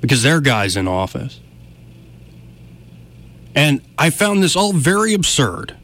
because 0.00 0.24
their 0.24 0.40
guy's 0.40 0.76
in 0.76 0.88
office. 0.88 1.38
And 3.54 3.80
I 3.96 4.10
found 4.10 4.42
this 4.42 4.56
all 4.56 4.72
very 4.72 5.14
absurd. 5.14 5.76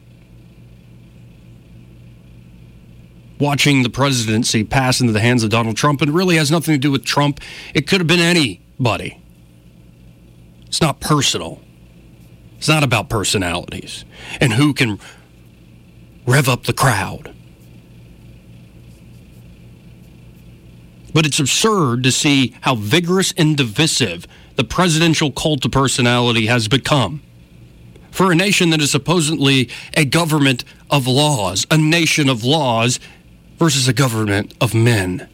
Watching 3.39 3.83
the 3.83 3.89
presidency 3.89 4.63
pass 4.63 5.01
into 5.01 5.11
the 5.11 5.19
hands 5.19 5.43
of 5.43 5.49
Donald 5.49 5.75
Trump, 5.75 6.01
and 6.01 6.09
it 6.09 6.13
really 6.13 6.37
has 6.37 6.51
nothing 6.51 6.75
to 6.75 6.79
do 6.79 6.91
with 6.91 7.03
Trump. 7.03 7.39
It 7.73 7.87
could 7.87 7.99
have 7.99 8.07
been 8.07 8.19
anybody. 8.19 9.21
It's 10.67 10.81
not 10.81 10.99
personal. 10.99 11.61
It's 12.57 12.69
not 12.69 12.83
about 12.83 13.09
personalities 13.09 14.05
and 14.39 14.53
who 14.53 14.73
can 14.73 14.97
rev 16.25 16.47
up 16.47 16.63
the 16.63 16.73
crowd. 16.73 17.35
But 21.13 21.25
it's 21.25 21.39
absurd 21.39 22.03
to 22.03 22.11
see 22.11 22.55
how 22.61 22.75
vigorous 22.75 23.33
and 23.37 23.55
divisive 23.55 24.25
the 24.55 24.63
presidential 24.63 25.31
cult 25.31 25.65
of 25.65 25.71
personality 25.71 26.47
has 26.47 26.67
become. 26.67 27.21
For 28.11 28.31
a 28.31 28.35
nation 28.35 28.69
that 28.69 28.81
is 28.81 28.91
supposedly 28.91 29.69
a 29.95 30.05
government 30.05 30.63
of 30.89 31.05
laws, 31.07 31.67
a 31.69 31.77
nation 31.77 32.29
of 32.29 32.43
laws 32.43 32.99
versus 33.63 33.87
a 33.87 33.93
government 33.93 34.53
of 34.61 34.73
men. 34.73 35.29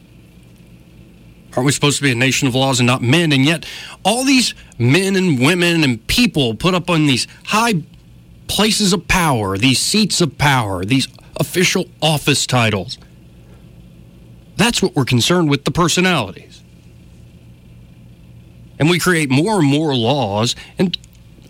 Aren't 1.56 1.66
we 1.66 1.72
supposed 1.72 1.96
to 1.96 2.02
be 2.02 2.12
a 2.12 2.14
nation 2.14 2.46
of 2.46 2.54
laws 2.54 2.78
and 2.78 2.86
not 2.86 3.02
men? 3.02 3.32
And 3.32 3.44
yet, 3.44 3.66
all 4.04 4.24
these 4.24 4.54
men 4.78 5.16
and 5.16 5.40
women 5.40 5.82
and 5.82 6.06
people 6.06 6.54
put 6.54 6.74
up 6.74 6.88
on 6.88 7.06
these 7.06 7.26
high 7.46 7.82
places 8.46 8.92
of 8.92 9.08
power, 9.08 9.58
these 9.58 9.80
seats 9.80 10.20
of 10.20 10.38
power, 10.38 10.84
these 10.84 11.08
official 11.38 11.86
office 12.00 12.46
titles 12.46 12.98
that's 14.60 14.82
what 14.82 14.94
we're 14.94 15.06
concerned 15.06 15.48
with 15.48 15.64
the 15.64 15.70
personalities. 15.70 16.62
And 18.78 18.90
we 18.90 18.98
create 18.98 19.30
more 19.30 19.58
and 19.58 19.66
more 19.66 19.94
laws 19.96 20.54
and 20.78 20.98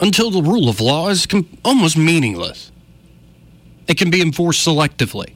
until 0.00 0.30
the 0.30 0.42
rule 0.42 0.68
of 0.68 0.80
law 0.80 1.08
is 1.08 1.26
com- 1.26 1.48
almost 1.64 1.96
meaningless. 1.96 2.70
It 3.88 3.98
can 3.98 4.10
be 4.10 4.22
enforced 4.22 4.64
selectively. 4.64 5.34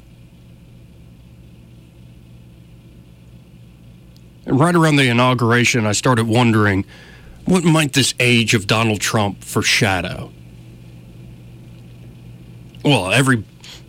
Right 4.46 4.74
around 4.74 4.96
the 4.96 5.08
inauguration, 5.08 5.86
I 5.86 5.92
started 5.92 6.26
wondering 6.26 6.84
what 7.44 7.64
might 7.64 7.92
this 7.92 8.14
age 8.18 8.54
of 8.54 8.66
Donald 8.66 9.00
Trump 9.00 9.44
foreshadow? 9.44 10.30
Well, 12.84 13.12
every 13.12 13.44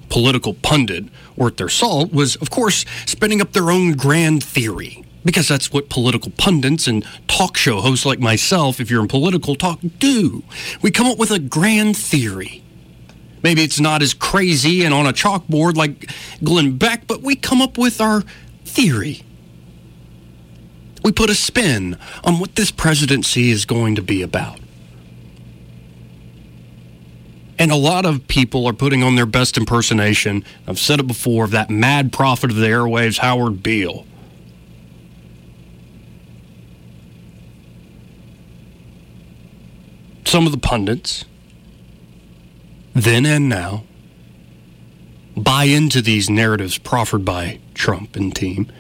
political 0.09 0.53
pundit 0.53 1.05
worth 1.35 1.57
their 1.57 1.69
salt 1.69 2.13
was, 2.13 2.35
of 2.37 2.49
course, 2.49 2.85
spinning 3.05 3.41
up 3.41 3.53
their 3.53 3.71
own 3.71 3.93
grand 3.93 4.43
theory. 4.43 5.03
Because 5.23 5.47
that's 5.47 5.73
what 5.73 5.89
political 5.89 6.31
pundits 6.37 6.87
and 6.87 7.05
talk 7.27 7.57
show 7.57 7.81
hosts 7.81 8.05
like 8.05 8.19
myself, 8.19 8.79
if 8.79 8.91
you're 8.91 9.01
in 9.01 9.07
political 9.07 9.55
talk, 9.55 9.79
do. 9.97 10.43
We 10.81 10.91
come 10.91 11.07
up 11.07 11.17
with 11.17 11.31
a 11.31 11.39
grand 11.39 11.97
theory. 11.97 12.63
Maybe 13.41 13.63
it's 13.63 13.79
not 13.79 14.01
as 14.01 14.13
crazy 14.13 14.83
and 14.83 14.93
on 14.93 15.07
a 15.07 15.13
chalkboard 15.13 15.75
like 15.75 16.11
Glenn 16.43 16.77
Beck, 16.77 17.07
but 17.07 17.21
we 17.21 17.35
come 17.35 17.61
up 17.61 17.77
with 17.77 17.99
our 17.99 18.23
theory. 18.65 19.23
We 21.05 21.11
put 21.11 21.29
a 21.29 21.35
spin 21.35 21.99
on 22.23 22.39
what 22.39 22.55
this 22.55 22.71
presidency 22.71 23.51
is 23.51 23.65
going 23.65 23.93
to 23.93 24.01
be 24.01 24.23
about. 24.23 24.59
And 27.59 27.71
a 27.71 27.75
lot 27.75 28.07
of 28.07 28.27
people 28.27 28.65
are 28.65 28.73
putting 28.73 29.03
on 29.03 29.15
their 29.15 29.27
best 29.27 29.55
impersonation. 29.55 30.43
I've 30.67 30.79
said 30.79 30.99
it 30.99 31.05
before 31.05 31.43
of 31.43 31.51
that 31.51 31.69
mad 31.69 32.11
prophet 32.11 32.49
of 32.49 32.55
the 32.55 32.65
airwaves, 32.65 33.19
Howard 33.19 33.61
Beale. 33.61 34.07
Some 40.25 40.47
of 40.47 40.51
the 40.51 40.57
pundits, 40.57 41.23
then 42.93 43.27
and 43.27 43.47
now, 43.47 43.83
buy 45.37 45.65
into 45.65 46.01
these 46.01 46.31
narratives 46.31 46.79
proffered 46.79 47.23
by 47.23 47.59
Trump 47.75 48.15
and 48.15 48.35
team. 48.35 48.71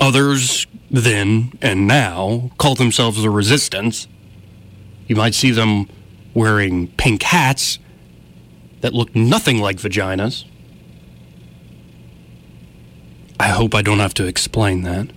Others, 0.00 0.66
then 0.90 1.52
and 1.60 1.86
now, 1.86 2.50
call 2.56 2.74
themselves 2.74 3.22
the 3.22 3.28
resistance. 3.28 4.08
You 5.06 5.14
might 5.14 5.34
see 5.34 5.50
them 5.50 5.88
wearing 6.32 6.88
pink 6.88 7.22
hats 7.22 7.78
that 8.80 8.94
look 8.94 9.14
nothing 9.14 9.58
like 9.58 9.76
vaginas. 9.76 10.44
I 13.38 13.48
hope 13.48 13.74
I 13.74 13.82
don't 13.82 13.98
have 13.98 14.14
to 14.14 14.26
explain 14.26 14.82
that. 14.82 15.10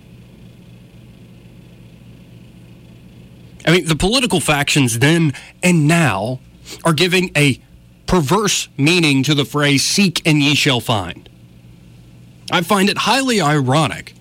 I 3.66 3.70
mean, 3.70 3.86
the 3.86 3.96
political 3.96 4.40
factions 4.40 4.98
then 4.98 5.32
and 5.62 5.88
now 5.88 6.40
are 6.84 6.92
giving 6.92 7.30
a 7.34 7.60
perverse 8.06 8.68
meaning 8.76 9.22
to 9.22 9.34
the 9.34 9.46
phrase 9.46 9.82
seek 9.82 10.20
and 10.26 10.42
ye 10.42 10.54
shall 10.54 10.80
find. 10.80 11.28
I 12.50 12.60
find 12.60 12.90
it 12.90 12.98
highly 12.98 13.40
ironic 13.40 14.14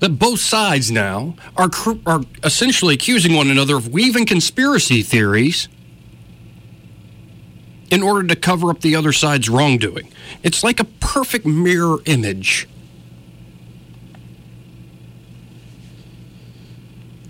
that 0.00 0.18
both 0.18 0.40
sides 0.40 0.90
now 0.90 1.36
are, 1.56 1.70
are 2.06 2.22
essentially 2.42 2.94
accusing 2.94 3.34
one 3.34 3.50
another 3.50 3.76
of 3.76 3.88
weaving 3.88 4.26
conspiracy 4.26 5.02
theories 5.02 5.68
in 7.90 8.02
order 8.02 8.26
to 8.26 8.36
cover 8.36 8.70
up 8.70 8.80
the 8.80 8.96
other 8.96 9.12
side's 9.12 9.48
wrongdoing. 9.48 10.10
It's 10.42 10.64
like 10.64 10.80
a 10.80 10.84
perfect 10.84 11.44
mirror 11.44 11.98
image. 12.06 12.66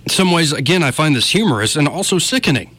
In 0.04 0.10
some 0.10 0.30
ways, 0.30 0.52
again, 0.52 0.82
I 0.82 0.90
find 0.90 1.16
this 1.16 1.30
humorous 1.30 1.76
and 1.76 1.88
also 1.88 2.18
sickening. 2.18 2.76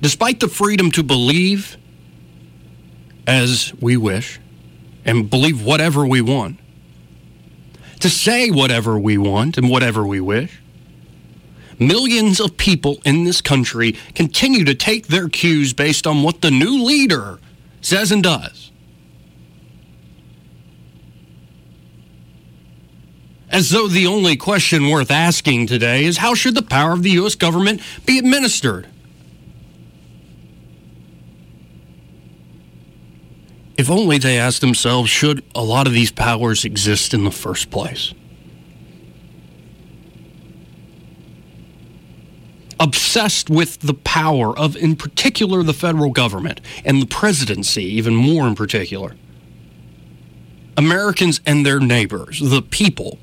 Despite 0.00 0.40
the 0.40 0.48
freedom 0.48 0.90
to 0.92 1.02
believe 1.02 1.76
as 3.26 3.72
we 3.80 3.96
wish 3.96 4.40
and 5.04 5.28
believe 5.30 5.64
whatever 5.64 6.06
we 6.06 6.20
want, 6.20 6.58
to 8.02 8.10
say 8.10 8.50
whatever 8.50 8.98
we 8.98 9.16
want 9.16 9.56
and 9.56 9.70
whatever 9.70 10.04
we 10.04 10.20
wish, 10.20 10.60
millions 11.78 12.40
of 12.40 12.56
people 12.56 13.00
in 13.04 13.22
this 13.22 13.40
country 13.40 13.92
continue 14.14 14.64
to 14.64 14.74
take 14.74 15.06
their 15.06 15.28
cues 15.28 15.72
based 15.72 16.04
on 16.04 16.24
what 16.24 16.40
the 16.40 16.50
new 16.50 16.82
leader 16.82 17.38
says 17.80 18.10
and 18.10 18.24
does. 18.24 18.72
As 23.48 23.70
though 23.70 23.86
the 23.86 24.06
only 24.06 24.36
question 24.36 24.88
worth 24.88 25.10
asking 25.10 25.68
today 25.68 26.04
is 26.04 26.16
how 26.16 26.34
should 26.34 26.56
the 26.56 26.62
power 26.62 26.92
of 26.92 27.04
the 27.04 27.10
U.S. 27.10 27.36
government 27.36 27.82
be 28.04 28.18
administered? 28.18 28.88
If 33.76 33.90
only 33.90 34.18
they 34.18 34.38
asked 34.38 34.60
themselves 34.60 35.10
should 35.10 35.42
a 35.54 35.62
lot 35.62 35.86
of 35.86 35.92
these 35.92 36.12
powers 36.12 36.64
exist 36.64 37.14
in 37.14 37.24
the 37.24 37.30
first 37.30 37.70
place? 37.70 38.12
Obsessed 42.78 43.48
with 43.48 43.78
the 43.80 43.94
power 43.94 44.56
of, 44.58 44.76
in 44.76 44.96
particular, 44.96 45.62
the 45.62 45.72
federal 45.72 46.10
government 46.10 46.60
and 46.84 47.00
the 47.00 47.06
presidency, 47.06 47.84
even 47.84 48.14
more 48.14 48.46
in 48.46 48.54
particular. 48.54 49.14
Americans 50.76 51.40
and 51.46 51.64
their 51.64 51.78
neighbors, 51.78 52.40
the 52.40 52.62
people, 52.62 53.18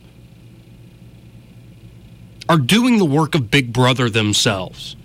are 2.47 2.57
doing 2.57 2.97
the 2.97 3.05
work 3.05 3.35
of 3.35 3.51
Big 3.51 3.73
Brother 3.73 4.09
themselves. 4.09 4.95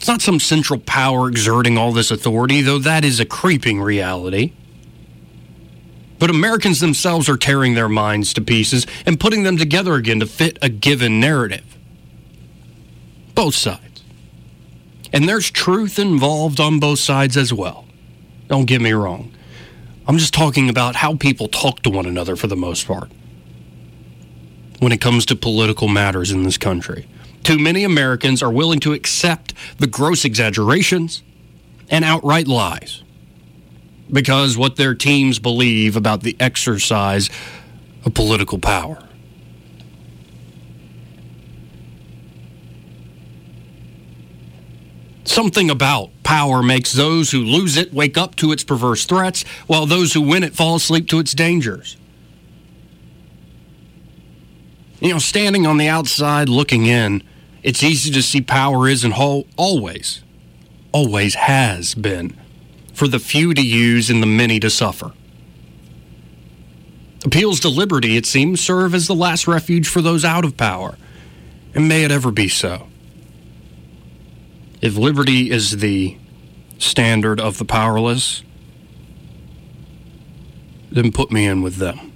It's 0.00 0.08
not 0.08 0.22
some 0.22 0.40
central 0.40 0.78
power 0.78 1.28
exerting 1.28 1.76
all 1.76 1.92
this 1.92 2.10
authority, 2.10 2.62
though 2.62 2.78
that 2.78 3.04
is 3.04 3.20
a 3.20 3.26
creeping 3.26 3.82
reality. 3.82 4.54
But 6.18 6.30
Americans 6.30 6.80
themselves 6.80 7.28
are 7.28 7.36
tearing 7.36 7.74
their 7.74 7.86
minds 7.86 8.32
to 8.32 8.40
pieces 8.40 8.86
and 9.04 9.20
putting 9.20 9.42
them 9.42 9.58
together 9.58 9.96
again 9.96 10.20
to 10.20 10.26
fit 10.26 10.58
a 10.62 10.70
given 10.70 11.20
narrative. 11.20 11.76
Both 13.34 13.54
sides. 13.54 14.02
And 15.12 15.28
there's 15.28 15.50
truth 15.50 15.98
involved 15.98 16.60
on 16.60 16.80
both 16.80 17.00
sides 17.00 17.36
as 17.36 17.52
well. 17.52 17.84
Don't 18.48 18.64
get 18.64 18.80
me 18.80 18.92
wrong. 18.92 19.34
I'm 20.08 20.16
just 20.16 20.32
talking 20.32 20.70
about 20.70 20.96
how 20.96 21.14
people 21.16 21.46
talk 21.46 21.82
to 21.82 21.90
one 21.90 22.06
another 22.06 22.36
for 22.36 22.46
the 22.46 22.56
most 22.56 22.86
part 22.86 23.10
when 24.78 24.92
it 24.92 25.00
comes 25.02 25.26
to 25.26 25.36
political 25.36 25.88
matters 25.88 26.30
in 26.30 26.42
this 26.44 26.56
country. 26.56 27.06
Too 27.42 27.58
many 27.58 27.84
Americans 27.84 28.42
are 28.42 28.50
willing 28.50 28.80
to 28.80 28.92
accept 28.92 29.54
the 29.78 29.86
gross 29.86 30.24
exaggerations 30.24 31.22
and 31.88 32.04
outright 32.04 32.46
lies 32.46 33.02
because 34.12 34.56
what 34.56 34.76
their 34.76 34.94
teams 34.94 35.38
believe 35.38 35.96
about 35.96 36.22
the 36.22 36.36
exercise 36.40 37.30
of 38.04 38.14
political 38.14 38.58
power. 38.58 39.02
Something 45.24 45.70
about 45.70 46.10
power 46.24 46.62
makes 46.62 46.92
those 46.92 47.30
who 47.30 47.40
lose 47.40 47.76
it 47.76 47.94
wake 47.94 48.18
up 48.18 48.34
to 48.36 48.50
its 48.50 48.64
perverse 48.64 49.04
threats, 49.04 49.44
while 49.68 49.86
those 49.86 50.12
who 50.12 50.20
win 50.20 50.42
it 50.42 50.56
fall 50.56 50.74
asleep 50.74 51.08
to 51.08 51.20
its 51.20 51.34
dangers. 51.34 51.96
You 55.00 55.12
know, 55.12 55.18
standing 55.18 55.66
on 55.66 55.78
the 55.78 55.88
outside 55.88 56.48
looking 56.48 56.86
in, 56.86 57.22
it's 57.62 57.82
easy 57.82 58.10
to 58.12 58.22
see 58.22 58.40
power 58.40 58.88
is 58.88 59.04
and 59.04 59.14
always, 59.14 60.22
always 60.92 61.34
has 61.34 61.94
been 61.94 62.38
for 62.94 63.08
the 63.08 63.18
few 63.18 63.54
to 63.54 63.62
use 63.62 64.10
and 64.10 64.22
the 64.22 64.26
many 64.26 64.60
to 64.60 64.70
suffer. 64.70 65.12
Appeals 67.24 67.60
to 67.60 67.68
liberty, 67.68 68.16
it 68.16 68.24
seems, 68.24 68.60
serve 68.60 68.94
as 68.94 69.06
the 69.06 69.14
last 69.14 69.46
refuge 69.46 69.88
for 69.88 70.00
those 70.00 70.24
out 70.24 70.44
of 70.44 70.56
power, 70.56 70.96
and 71.74 71.86
may 71.86 72.04
it 72.04 72.10
ever 72.10 72.30
be 72.30 72.48
so. 72.48 72.88
If 74.80 74.96
liberty 74.96 75.50
is 75.50 75.78
the 75.78 76.16
standard 76.78 77.38
of 77.38 77.58
the 77.58 77.66
powerless, 77.66 78.42
then 80.90 81.12
put 81.12 81.30
me 81.30 81.46
in 81.46 81.60
with 81.60 81.76
them. 81.76 82.09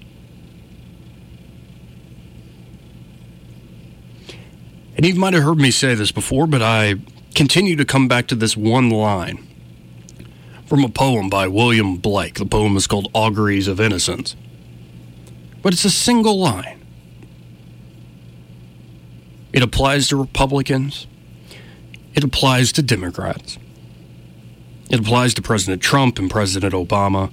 And 4.96 5.04
you 5.04 5.14
might 5.16 5.34
have 5.34 5.42
heard 5.42 5.58
me 5.58 5.70
say 5.70 5.94
this 5.94 6.12
before, 6.12 6.46
but 6.46 6.62
I 6.62 6.96
continue 7.34 7.74
to 7.76 7.84
come 7.84 8.06
back 8.06 8.28
to 8.28 8.34
this 8.34 8.56
one 8.56 8.90
line 8.90 9.44
from 10.66 10.84
a 10.84 10.88
poem 10.88 11.28
by 11.28 11.46
William 11.48 11.96
Blake. 11.96 12.34
The 12.34 12.46
poem 12.46 12.76
is 12.76 12.86
called 12.86 13.10
Auguries 13.12 13.68
of 13.68 13.80
Innocence. 13.80 14.36
But 15.62 15.72
it's 15.72 15.84
a 15.84 15.90
single 15.90 16.38
line. 16.38 16.80
It 19.52 19.62
applies 19.62 20.08
to 20.08 20.16
Republicans, 20.16 21.06
it 22.14 22.24
applies 22.24 22.72
to 22.72 22.82
Democrats, 22.82 23.56
it 24.90 24.98
applies 24.98 25.32
to 25.34 25.42
President 25.42 25.80
Trump 25.80 26.18
and 26.18 26.28
President 26.28 26.74
Obama, 26.74 27.32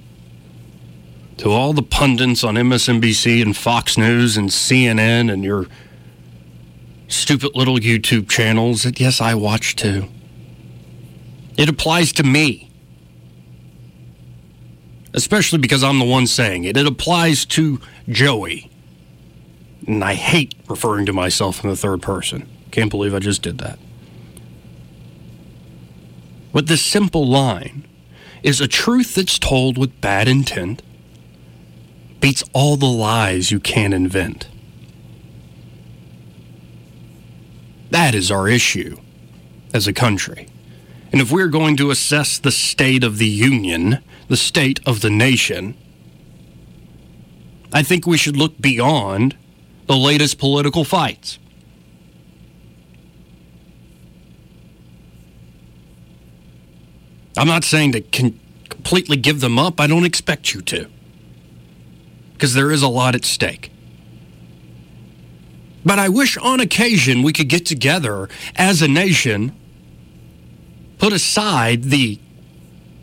to 1.38 1.50
all 1.50 1.72
the 1.72 1.82
pundits 1.82 2.44
on 2.44 2.54
MSNBC 2.54 3.42
and 3.42 3.56
Fox 3.56 3.98
News 3.98 4.36
and 4.36 4.50
CNN 4.50 5.32
and 5.32 5.42
your 5.42 5.66
stupid 7.12 7.52
little 7.54 7.76
YouTube 7.76 8.28
channels 8.28 8.82
that, 8.82 9.00
yes, 9.00 9.20
I 9.20 9.34
watch 9.34 9.76
too. 9.76 10.08
It 11.56 11.68
applies 11.68 12.12
to 12.14 12.22
me. 12.22 12.70
Especially 15.14 15.58
because 15.58 15.84
I'm 15.84 15.98
the 15.98 16.04
one 16.04 16.26
saying 16.26 16.64
it. 16.64 16.76
It 16.76 16.86
applies 16.86 17.44
to 17.46 17.80
Joey. 18.08 18.70
And 19.86 20.02
I 20.02 20.14
hate 20.14 20.54
referring 20.68 21.06
to 21.06 21.12
myself 21.12 21.62
in 21.62 21.68
the 21.68 21.76
third 21.76 22.00
person. 22.00 22.48
Can't 22.70 22.90
believe 22.90 23.14
I 23.14 23.18
just 23.18 23.42
did 23.42 23.58
that. 23.58 23.78
But 26.52 26.66
this 26.66 26.82
simple 26.82 27.26
line 27.26 27.86
is 28.42 28.60
a 28.60 28.68
truth 28.68 29.14
that's 29.14 29.38
told 29.38 29.76
with 29.78 30.00
bad 30.00 30.28
intent 30.28 30.82
beats 32.20 32.44
all 32.52 32.76
the 32.76 32.86
lies 32.86 33.50
you 33.50 33.60
can 33.60 33.92
invent. 33.92 34.48
That 37.92 38.14
is 38.14 38.30
our 38.30 38.48
issue 38.48 38.96
as 39.74 39.86
a 39.86 39.92
country. 39.92 40.48
And 41.12 41.20
if 41.20 41.30
we're 41.30 41.48
going 41.48 41.76
to 41.76 41.90
assess 41.90 42.38
the 42.38 42.50
state 42.50 43.04
of 43.04 43.18
the 43.18 43.26
union, 43.26 44.02
the 44.28 44.36
state 44.38 44.80
of 44.86 45.02
the 45.02 45.10
nation, 45.10 45.76
I 47.70 47.82
think 47.82 48.06
we 48.06 48.16
should 48.16 48.34
look 48.34 48.58
beyond 48.58 49.36
the 49.88 49.96
latest 49.96 50.38
political 50.38 50.84
fights. 50.84 51.38
I'm 57.36 57.46
not 57.46 57.62
saying 57.62 57.92
to 57.92 58.00
completely 58.00 59.18
give 59.18 59.40
them 59.40 59.58
up. 59.58 59.78
I 59.78 59.86
don't 59.86 60.06
expect 60.06 60.54
you 60.54 60.62
to. 60.62 60.88
Because 62.32 62.54
there 62.54 62.70
is 62.70 62.82
a 62.82 62.88
lot 62.88 63.14
at 63.14 63.26
stake. 63.26 63.70
But 65.84 65.98
I 65.98 66.08
wish 66.08 66.36
on 66.36 66.60
occasion 66.60 67.22
we 67.22 67.32
could 67.32 67.48
get 67.48 67.66
together 67.66 68.28
as 68.54 68.82
a 68.82 68.88
nation, 68.88 69.52
put 70.98 71.12
aside 71.12 71.84
the 71.84 72.18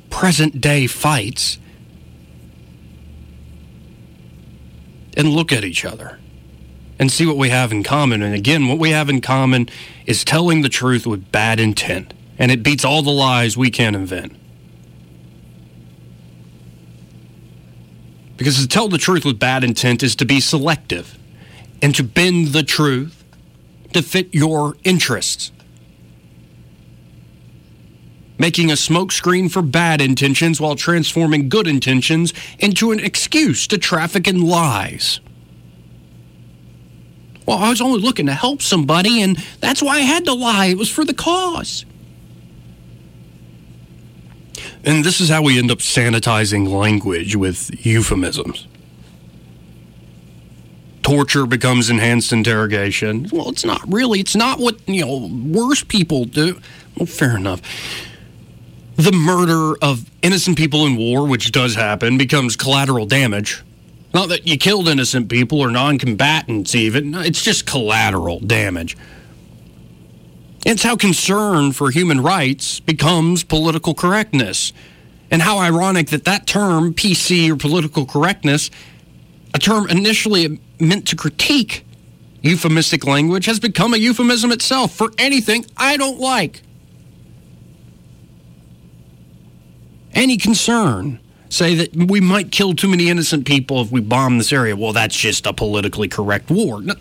present 0.09 0.61
day 0.61 0.87
fights, 0.87 1.57
and 5.17 5.29
look 5.29 5.51
at 5.51 5.65
each 5.65 5.83
other 5.83 6.19
and 6.97 7.11
see 7.11 7.25
what 7.25 7.37
we 7.37 7.49
have 7.49 7.71
in 7.71 7.83
common. 7.83 8.21
And 8.21 8.33
again, 8.33 8.67
what 8.67 8.79
we 8.79 8.91
have 8.91 9.09
in 9.09 9.19
common 9.19 9.69
is 10.05 10.23
telling 10.23 10.61
the 10.61 10.69
truth 10.69 11.05
with 11.05 11.31
bad 11.31 11.59
intent 11.59 12.13
And 12.37 12.51
it 12.51 12.63
beats 12.63 12.85
all 12.85 13.01
the 13.01 13.11
lies 13.11 13.57
we 13.57 13.69
can 13.69 13.95
invent. 13.95 14.33
Because 18.37 18.61
to 18.61 18.67
tell 18.67 18.87
the 18.87 18.97
truth 18.97 19.25
with 19.25 19.37
bad 19.37 19.65
intent 19.65 20.01
is 20.01 20.15
to 20.15 20.25
be 20.25 20.39
selective 20.39 21.18
and 21.81 21.95
to 21.95 22.03
bend 22.03 22.49
the 22.49 22.63
truth 22.63 23.23
to 23.93 24.01
fit 24.01 24.33
your 24.33 24.77
interests. 24.83 25.51
Making 28.37 28.71
a 28.71 28.75
smokescreen 28.75 29.51
for 29.51 29.61
bad 29.61 30.01
intentions 30.01 30.61
while 30.61 30.75
transforming 30.75 31.49
good 31.49 31.67
intentions 31.67 32.33
into 32.57 32.91
an 32.91 32.99
excuse 32.99 33.67
to 33.67 33.77
traffic 33.77 34.27
in 34.27 34.41
lies. 34.41 35.19
Well, 37.45 37.57
I 37.57 37.69
was 37.69 37.81
only 37.81 37.99
looking 37.99 38.27
to 38.27 38.33
help 38.33 38.61
somebody, 38.61 39.21
and 39.21 39.35
that's 39.59 39.81
why 39.81 39.95
I 39.95 40.01
had 40.01 40.25
to 40.25 40.33
lie. 40.33 40.67
It 40.67 40.77
was 40.77 40.89
for 40.89 41.03
the 41.03 41.15
cause. 41.15 41.83
And 44.85 45.03
this 45.03 45.19
is 45.19 45.29
how 45.29 45.41
we 45.41 45.57
end 45.57 45.71
up 45.71 45.79
sanitizing 45.79 46.69
language 46.69 47.35
with 47.35 47.85
euphemisms. 47.85 48.67
Torture 51.01 51.45
becomes 51.45 51.89
enhanced 51.89 52.33
interrogation. 52.33 53.27
Well, 53.31 53.49
it's 53.49 53.65
not 53.65 53.81
really. 53.91 54.19
It's 54.19 54.35
not 54.35 54.59
what, 54.59 54.77
you 54.87 55.05
know, 55.05 55.29
worse 55.31 55.83
people 55.83 56.25
do. 56.25 56.59
Well, 56.97 57.05
fair 57.05 57.37
enough. 57.37 57.61
The 58.95 59.11
murder 59.13 59.77
of 59.81 60.09
innocent 60.21 60.57
people 60.57 60.85
in 60.85 60.97
war, 60.97 61.25
which 61.25 61.51
does 61.51 61.75
happen, 61.75 62.17
becomes 62.17 62.55
collateral 62.57 63.05
damage. 63.05 63.63
Not 64.13 64.29
that 64.29 64.47
you 64.47 64.57
killed 64.57 64.87
innocent 64.89 65.29
people 65.29 65.59
or 65.59 65.71
non 65.71 65.97
combatants, 65.97 66.75
even. 66.75 67.15
It's 67.15 67.41
just 67.41 67.65
collateral 67.65 68.39
damage. 68.39 68.97
It's 70.65 70.83
how 70.83 70.95
concern 70.97 71.71
for 71.71 71.91
human 71.91 72.21
rights 72.21 72.79
becomes 72.79 73.43
political 73.43 73.93
correctness. 73.93 74.73
And 75.31 75.43
how 75.43 75.59
ironic 75.59 76.07
that 76.07 76.25
that 76.25 76.47
term, 76.47 76.93
PC 76.93 77.49
or 77.49 77.55
political 77.55 78.05
correctness, 78.05 78.71
a 79.53 79.59
term 79.59 79.87
initially 79.87 80.59
meant 80.79 81.07
to 81.07 81.15
critique 81.15 81.85
euphemistic 82.41 83.05
language, 83.05 83.45
has 83.45 83.59
become 83.59 83.93
a 83.93 83.97
euphemism 83.97 84.51
itself 84.51 84.93
for 84.93 85.11
anything 85.17 85.65
I 85.77 85.97
don't 85.97 86.19
like. 86.19 86.61
Any 90.13 90.37
concern, 90.37 91.19
say 91.49 91.75
that 91.75 91.95
we 91.95 92.19
might 92.19 92.51
kill 92.51 92.73
too 92.73 92.87
many 92.87 93.09
innocent 93.09 93.45
people 93.45 93.81
if 93.81 93.91
we 93.91 94.01
bomb 94.01 94.37
this 94.37 94.51
area. 94.51 94.75
Well, 94.75 94.93
that's 94.93 95.15
just 95.15 95.45
a 95.45 95.53
politically 95.53 96.07
correct 96.07 96.49
war. 96.49 96.81
No, 96.81 96.95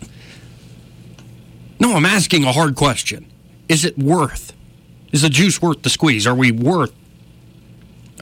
no 1.79 1.95
I'm 1.95 2.05
asking 2.05 2.43
a 2.43 2.51
hard 2.51 2.75
question. 2.75 3.25
Is 3.67 3.85
it 3.85 3.97
worth? 3.97 4.53
Is 5.11 5.21
the 5.21 5.29
juice 5.29 5.61
worth 5.61 5.81
the 5.81 5.89
squeeze? 5.89 6.27
Are 6.27 6.35
we 6.35 6.51
worth? 6.51 6.93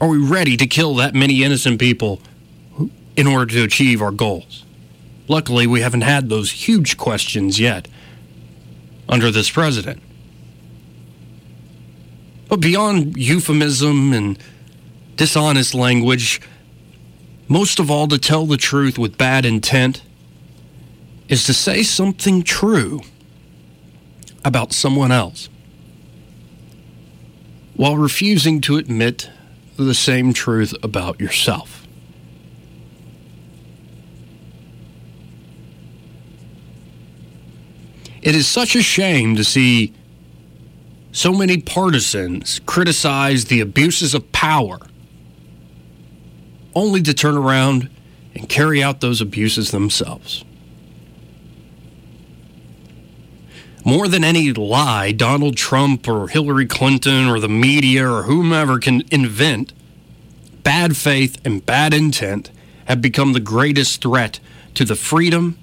Are 0.00 0.08
we 0.08 0.18
ready 0.18 0.56
to 0.56 0.66
kill 0.66 0.94
that 0.96 1.14
many 1.14 1.42
innocent 1.42 1.80
people 1.80 2.20
in 3.16 3.26
order 3.26 3.46
to 3.54 3.64
achieve 3.64 4.00
our 4.00 4.12
goals? 4.12 4.64
Luckily, 5.28 5.66
we 5.66 5.80
haven't 5.80 6.00
had 6.00 6.28
those 6.28 6.50
huge 6.50 6.96
questions 6.96 7.60
yet 7.60 7.86
under 9.08 9.30
this 9.30 9.50
president. 9.50 10.02
But 12.48 12.60
beyond 12.60 13.16
euphemism 13.16 14.14
and 14.14 14.38
dishonest 15.16 15.74
language, 15.74 16.40
most 17.46 17.78
of 17.78 17.90
all, 17.90 18.08
to 18.08 18.18
tell 18.18 18.46
the 18.46 18.56
truth 18.56 18.98
with 18.98 19.18
bad 19.18 19.44
intent 19.44 20.02
is 21.28 21.44
to 21.44 21.52
say 21.52 21.82
something 21.82 22.42
true 22.42 23.02
about 24.44 24.72
someone 24.72 25.12
else 25.12 25.50
while 27.74 27.96
refusing 27.96 28.60
to 28.62 28.76
admit 28.76 29.30
the 29.76 29.94
same 29.94 30.32
truth 30.32 30.74
about 30.82 31.20
yourself. 31.20 31.77
It 38.28 38.36
is 38.36 38.46
such 38.46 38.76
a 38.76 38.82
shame 38.82 39.36
to 39.36 39.42
see 39.42 39.94
so 41.12 41.32
many 41.32 41.62
partisans 41.62 42.60
criticize 42.66 43.46
the 43.46 43.60
abuses 43.60 44.12
of 44.12 44.30
power 44.32 44.80
only 46.74 47.00
to 47.04 47.14
turn 47.14 47.38
around 47.38 47.88
and 48.34 48.46
carry 48.46 48.82
out 48.82 49.00
those 49.00 49.22
abuses 49.22 49.70
themselves. 49.70 50.44
More 53.82 54.08
than 54.08 54.24
any 54.24 54.52
lie 54.52 55.12
Donald 55.12 55.56
Trump 55.56 56.06
or 56.06 56.28
Hillary 56.28 56.66
Clinton 56.66 57.28
or 57.28 57.40
the 57.40 57.48
media 57.48 58.06
or 58.06 58.24
whomever 58.24 58.78
can 58.78 59.04
invent, 59.10 59.72
bad 60.62 60.98
faith 60.98 61.40
and 61.46 61.64
bad 61.64 61.94
intent 61.94 62.50
have 62.84 63.00
become 63.00 63.32
the 63.32 63.40
greatest 63.40 64.02
threat 64.02 64.38
to 64.74 64.84
the 64.84 64.96
freedom, 64.96 65.56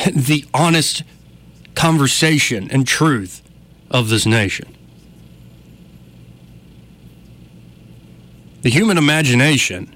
the 0.14 0.44
honest 0.54 1.02
conversation 1.74 2.70
and 2.70 2.86
truth 2.86 3.42
of 3.90 4.08
this 4.08 4.26
nation. 4.26 4.76
The 8.62 8.70
human 8.70 8.98
imagination, 8.98 9.94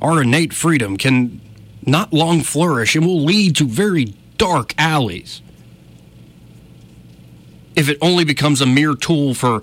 our 0.00 0.22
innate 0.22 0.52
freedom, 0.52 0.96
can 0.96 1.40
not 1.86 2.12
long 2.12 2.42
flourish 2.42 2.94
and 2.94 3.06
will 3.06 3.24
lead 3.24 3.56
to 3.56 3.66
very 3.66 4.14
dark 4.36 4.74
alleys 4.78 5.40
if 7.74 7.88
it 7.88 7.98
only 8.00 8.24
becomes 8.24 8.60
a 8.60 8.66
mere 8.66 8.94
tool 8.94 9.34
for 9.34 9.62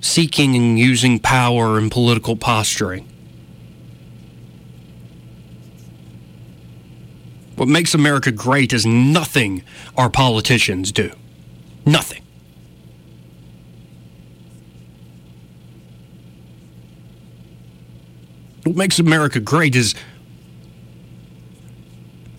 seeking 0.00 0.54
and 0.54 0.78
using 0.78 1.18
power 1.18 1.78
and 1.78 1.90
political 1.90 2.36
posturing. 2.36 3.08
What 7.56 7.68
makes 7.68 7.94
America 7.94 8.32
great 8.32 8.72
is 8.72 8.84
nothing 8.84 9.62
our 9.96 10.10
politicians 10.10 10.90
do. 10.90 11.12
Nothing. 11.86 12.22
What 18.64 18.76
makes 18.76 18.98
America 18.98 19.40
great 19.40 19.76
is 19.76 19.94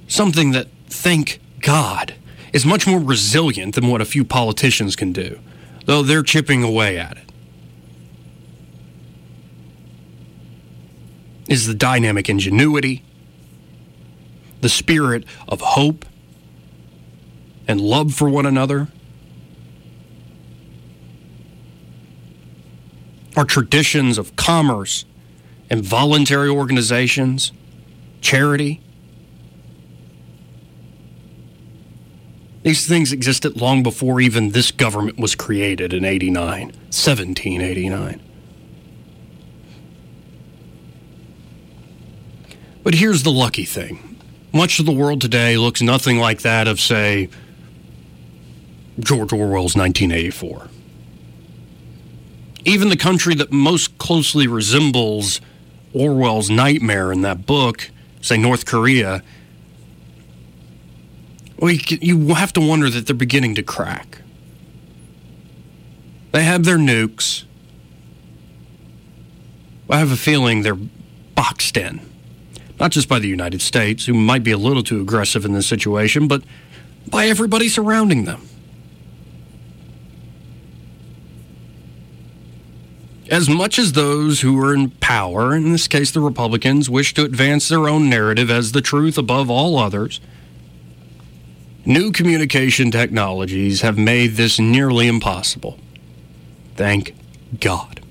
something 0.08 0.52
that, 0.52 0.68
thank 0.88 1.40
God, 1.62 2.16
is 2.52 2.66
much 2.66 2.88
more 2.88 3.00
resilient 3.00 3.76
than 3.76 3.88
what 3.88 4.02
a 4.02 4.06
few 4.06 4.26
politicians 4.26 4.96
can 4.96 5.14
do, 5.14 5.40
though 5.86 6.02
they're 6.02 6.24
chipping 6.24 6.64
away 6.64 6.98
at 6.98 7.18
it. 7.18 7.32
Is 11.48 11.68
the 11.68 11.76
dynamic 11.76 12.28
ingenuity, 12.28 13.04
the 14.66 14.70
spirit 14.70 15.24
of 15.48 15.62
hope 15.62 16.06
and 17.68 17.80
love 17.80 18.16
for 18.16 18.28
one 18.28 18.48
another, 18.48 18.88
our 23.38 23.46
traditions 23.46 24.18
of 24.18 24.36
commerce 24.36 25.06
and 25.70 25.86
voluntary 25.86 26.50
organizations, 26.50 27.52
charity, 28.22 28.82
These 32.64 32.88
things 32.88 33.12
existed 33.12 33.62
long 33.62 33.84
before 33.84 34.20
even 34.20 34.50
this 34.50 34.72
government 34.72 35.20
was 35.20 35.36
created 35.36 35.94
in 35.94 36.04
89, 36.04 36.40
1789. 36.40 38.20
But 42.82 42.96
here's 42.96 43.22
the 43.22 43.32
lucky 43.32 43.66
thing. 43.66 44.15
Much 44.56 44.80
of 44.80 44.86
the 44.86 44.92
world 44.94 45.20
today 45.20 45.58
looks 45.58 45.82
nothing 45.82 46.18
like 46.18 46.40
that 46.44 46.66
of, 46.66 46.80
say, 46.80 47.28
George 48.98 49.34
Orwell's 49.34 49.76
1984. 49.76 50.70
Even 52.64 52.88
the 52.88 52.96
country 52.96 53.36
that 53.36 53.52
most 53.52 53.98
closely 53.98 54.48
resembles 54.48 55.42
Orwell's 55.94 56.50
nightmare 56.50 57.12
in 57.12 57.20
that 57.22 57.46
book, 57.46 57.92
say 58.22 58.38
North 58.38 58.66
Korea, 58.66 59.22
well, 61.58 61.72
you, 61.72 61.98
you 62.02 62.34
have 62.36 62.54
to 62.54 62.62
wonder 62.62 62.90
that 62.90 63.08
they're 63.08 63.14
beginning 63.14 63.56
to 63.56 63.64
crack. 63.64 64.22
They 66.32 66.46
have 66.46 66.64
their 66.64 66.78
nukes. 66.78 67.44
I 69.90 70.00
have 70.00 70.14
a 70.14 70.18
feeling 70.18 70.62
they're 70.62 70.76
boxed 71.36 71.76
in. 71.76 72.15
Not 72.80 72.92
just 72.92 73.08
by 73.08 73.20
the 73.20 73.28
United 73.28 73.62
States, 73.62 74.06
who 74.06 74.14
might 74.14 74.44
be 74.44 74.52
a 74.52 74.58
little 74.58 74.84
too 74.84 75.02
aggressive 75.02 75.46
in 75.46 75.54
this 75.54 75.68
situation, 75.68 76.28
but 76.28 76.44
by 77.08 77.28
everybody 77.28 77.70
surrounding 77.70 78.26
them. 78.26 78.48
As 83.32 83.50
much 83.50 83.80
as 83.80 83.94
those 83.94 84.42
who 84.42 84.62
are 84.64 84.74
in 84.74 84.92
power, 84.92 85.56
in 85.56 85.72
this 85.72 85.88
case 85.88 86.12
the 86.12 86.22
Republicans, 86.22 86.90
wish 86.90 87.14
to 87.16 87.24
advance 87.24 87.70
their 87.70 87.88
own 87.88 88.10
narrative 88.10 88.52
as 88.52 88.72
the 88.72 88.82
truth 88.82 89.18
above 89.18 89.50
all 89.50 89.80
others, 89.80 90.20
New 91.88 92.12
communication 92.12 92.90
technologies 92.90 93.82
have 93.82 93.96
made 93.96 94.32
this 94.32 94.58
nearly 94.58 95.08
impossible. 95.08 95.78
Thank 96.76 97.14
God. 97.60 98.02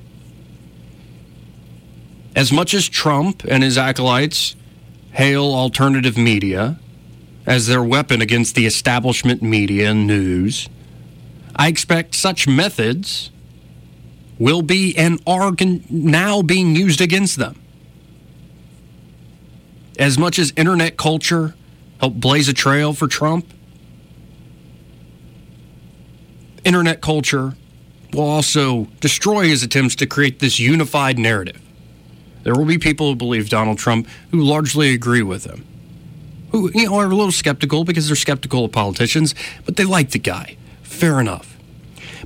As 2.35 2.53
much 2.53 2.75
as 2.75 2.89
Trump 2.89 3.45
and 3.45 3.63
his 3.63 3.79
acolytes 3.79 4.57
hail 5.13 5.45
alternative 5.45 6.19
media 6.19 6.79
as 7.47 7.67
their 7.69 7.83
weapon 7.83 8.21
against 8.21 8.57
the 8.57 8.67
establishment 8.67 9.43
media 9.43 9.91
and 9.91 10.07
news, 10.07 10.69
I 11.55 11.69
expect 11.69 12.15
such 12.15 12.49
methods 12.49 13.31
will 14.39 14.63
be 14.63 14.97
and 14.97 15.23
are 15.27 15.53
now 15.89 16.43
being 16.43 16.75
used 16.75 17.01
against 17.01 17.37
them. 17.37 17.61
As 19.97 20.19
much 20.19 20.41
as 20.41 20.53
internet 20.57 20.97
culture 20.97 21.55
helped 22.01 22.19
blaze 22.19 22.49
a 22.49 22.53
trail 22.53 22.93
for 22.93 23.07
Trump, 23.07 23.47
internet 26.65 27.01
culture 27.01 27.55
will 28.13 28.25
also 28.25 28.87
destroy 29.01 29.45
his 29.45 29.63
attempts 29.63 29.95
to 29.97 30.07
create 30.07 30.41
this 30.41 30.59
unified 30.59 31.17
narrative. 31.17 31.64
There 32.45 32.55
will 32.55 32.67
be 32.67 32.79
people 32.79 33.09
who 33.09 33.17
believe 33.17 33.49
Donald 33.49 33.79
Trump 33.79 34.07
who 34.31 34.41
largely 34.41 34.95
agree 34.95 35.23
with 35.23 35.45
him, 35.45 35.65
who 36.53 36.71
you 36.75 36.87
know 36.87 36.95
are 36.97 37.07
a 37.07 37.09
little 37.09 37.33
skeptical 37.33 37.85
because 37.85 38.07
they're 38.07 38.17
skeptical 38.17 38.67
of 38.67 38.73
politicians, 38.73 39.35
but 39.65 39.77
they 39.77 39.85
like 39.85 40.11
the 40.11 40.19
guy. 40.19 40.57
Fair 40.83 41.21
enough. 41.21 41.57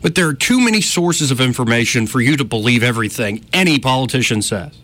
But 0.02 0.14
there 0.14 0.28
are 0.28 0.34
too 0.34 0.60
many 0.60 0.80
sources 0.80 1.30
of 1.30 1.40
information 1.40 2.06
for 2.06 2.20
you 2.20 2.36
to 2.36 2.44
believe 2.44 2.82
everything 2.82 3.44
any 3.52 3.78
politician 3.78 4.42
says. 4.42 4.78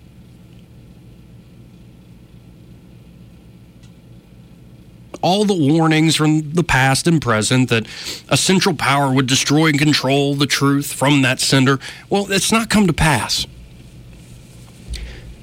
all 5.25 5.47
the 5.47 5.55
warnings 5.55 6.15
from 6.15 6.53
the 6.53 6.63
past 6.63 7.07
and 7.07 7.23
present 7.23 7.71
that 7.71 7.87
a 8.29 8.37
central 8.37 8.75
power 8.75 9.11
would 9.11 9.27
destroy 9.27 9.69
and 9.69 9.79
control 9.79 10.35
the 10.35 10.47
truth 10.47 10.93
from 10.93 11.23
that 11.23 11.41
sender, 11.41 11.81
well, 12.11 12.31
it's 12.31 12.53
not 12.53 12.69
come 12.69 12.87
to 12.87 12.93
pass. 12.93 13.47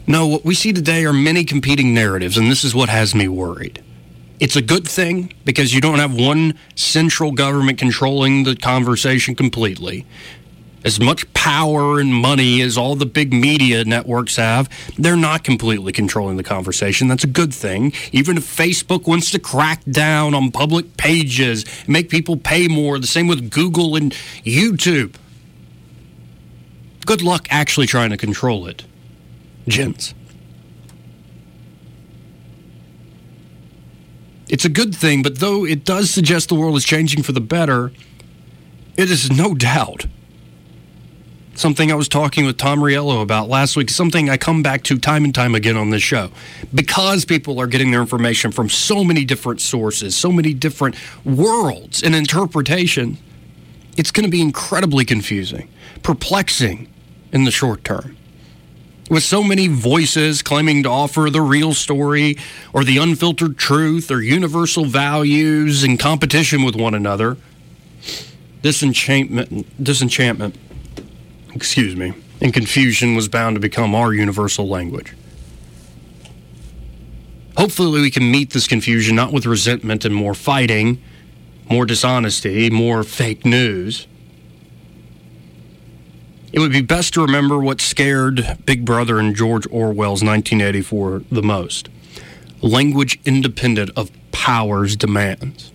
No, 0.08 0.28
what 0.28 0.44
we 0.44 0.56
see 0.56 0.74
today 0.74 1.06
are 1.06 1.14
many 1.14 1.44
competing 1.46 1.94
narratives, 1.94 2.38
and 2.38 2.50
this 2.50 2.64
is 2.64 2.76
what 2.76 2.90
has 2.90 3.16
me 3.16 3.28
worried. 3.28 3.84
It's 4.40 4.56
a 4.56 4.62
good 4.62 4.88
thing 4.88 5.34
because 5.46 5.74
you 5.74 5.82
don't 5.82 6.00
have 6.00 6.16
one 6.16 6.56
central 6.76 7.32
government 7.32 7.78
controlling 7.78 8.44
the 8.44 8.56
conversation 8.56 9.36
completely 9.36 10.06
as 10.84 11.00
much 11.00 11.32
power 11.34 12.00
and 12.00 12.14
money 12.14 12.62
as 12.62 12.78
all 12.78 12.96
the 12.96 13.06
big 13.06 13.34
media 13.34 13.84
networks 13.86 14.36
have, 14.38 14.70
they're 14.98 15.16
not 15.16 15.44
completely 15.44 15.92
controlling 15.92 16.38
the 16.38 16.44
conversation. 16.44 17.08
That's 17.08 17.24
a 17.24 17.28
good 17.28 17.54
thing. 17.54 17.94
Even 18.12 18.38
if 18.38 18.44
Facebook 18.44 19.08
wants 19.08 19.32
to 19.32 19.40
crack 19.40 19.84
down 19.86 20.34
on 20.34 20.52
public 20.52 20.98
pages, 20.98 21.66
make 21.88 22.10
people 22.10 22.38
pay 22.38 22.68
more, 22.68 23.00
the 23.00 23.08
same 23.08 23.28
with 23.28 23.52
Google 23.52 23.96
and 23.96 24.12
YouTube. 24.44 25.16
Good 27.06 27.22
luck 27.22 27.48
actually 27.50 27.88
trying 27.88 28.12
to 28.12 28.18
control 28.18 28.68
it, 28.68 28.84
gents. 29.68 30.14
It's 34.50 34.66
a 34.66 34.70
good 34.70 34.94
thing, 34.94 35.24
but 35.24 35.40
though 35.40 35.66
it 35.66 35.86
does 35.86 36.10
suggest 36.10 36.50
the 36.50 36.56
world 36.56 36.76
is 36.76 36.84
changing 36.84 37.24
for 37.24 37.32
the 37.32 37.40
better, 37.40 37.92
it 38.98 39.10
is 39.10 39.32
no 39.32 39.54
doubt 39.54 40.06
something 41.56 41.92
I 41.92 41.96
was 41.96 42.08
talking 42.08 42.46
with 42.46 42.58
Tom 42.58 42.80
Riello 42.80 43.22
about 43.22 43.48
last 43.48 43.76
week, 43.76 43.90
something 43.90 44.30
I 44.30 44.38
come 44.38 44.64
back 44.64 44.84
to 44.84 44.98
time 44.98 45.24
and 45.24 45.34
time 45.34 45.56
again 45.56 45.78
on 45.78 45.90
this 45.90 46.04
show. 46.04 46.32
Because 46.74 47.26
people 47.26 47.60
are 47.60 47.68
getting 47.68 47.92
their 47.92 48.02
information 48.02 48.52
from 48.52 48.70
so 48.70 49.04
many 49.04 49.26
different 49.26 49.62
sources, 49.62 50.16
so 50.16 50.32
many 50.32 50.54
different 50.54 50.96
worlds 51.24 52.04
and 52.04 52.16
interpretation, 52.16 53.18
it's 53.98 54.12
going 54.12 54.26
to 54.26 54.32
be 54.32 54.42
incredibly 54.42 55.06
confusing, 55.06 55.70
perplexing 56.04 56.92
in 57.32 57.44
the 57.44 57.52
short 57.52 57.84
term. 57.84 58.18
With 59.12 59.24
so 59.24 59.44
many 59.44 59.68
voices 59.68 60.42
claiming 60.42 60.84
to 60.84 60.90
offer 60.90 61.30
the 61.30 61.42
real 61.42 61.74
story 61.74 62.38
or 62.72 62.86
the 62.86 62.98
unfiltered 62.98 63.58
truth 63.58 64.10
or 64.10 64.22
universal 64.22 64.86
values 64.86 65.84
in 65.84 65.98
competition 65.98 66.64
with 66.64 66.78
one 66.78 66.94
another, 66.94 67.36
disenchantment, 68.62 69.84
disenchantment 69.84 70.56
excuse 71.54 71.94
me, 71.94 72.14
and 72.40 72.54
confusion 72.54 73.14
was 73.14 73.28
bound 73.28 73.58
to 73.58 73.60
become 73.60 73.94
our 73.94 74.14
universal 74.14 74.70
language. 74.70 75.14
Hopefully, 77.58 78.00
we 78.00 78.12
can 78.12 78.32
meet 78.32 78.52
this 78.52 78.66
confusion 78.66 79.14
not 79.18 79.34
with 79.34 79.46
resentment 79.46 80.06
and 80.06 80.16
more 80.16 80.34
fighting, 80.34 81.02
more 81.70 81.86
dishonesty, 81.86 82.70
more 82.70 83.04
fake 83.04 83.44
news. 83.44 84.08
It 86.52 86.60
would 86.60 86.72
be 86.74 86.82
best 86.82 87.14
to 87.14 87.22
remember 87.22 87.60
what 87.60 87.80
scared 87.80 88.58
Big 88.66 88.84
Brother 88.84 89.20
and 89.20 89.36
George 89.36 89.66
Orwell's 89.68 90.24
1984 90.24 91.24
the 91.32 91.42
most 91.42 91.90
language 92.62 93.20
independent 93.26 93.90
of 93.96 94.12
power's 94.32 94.96
demands. 94.96 95.72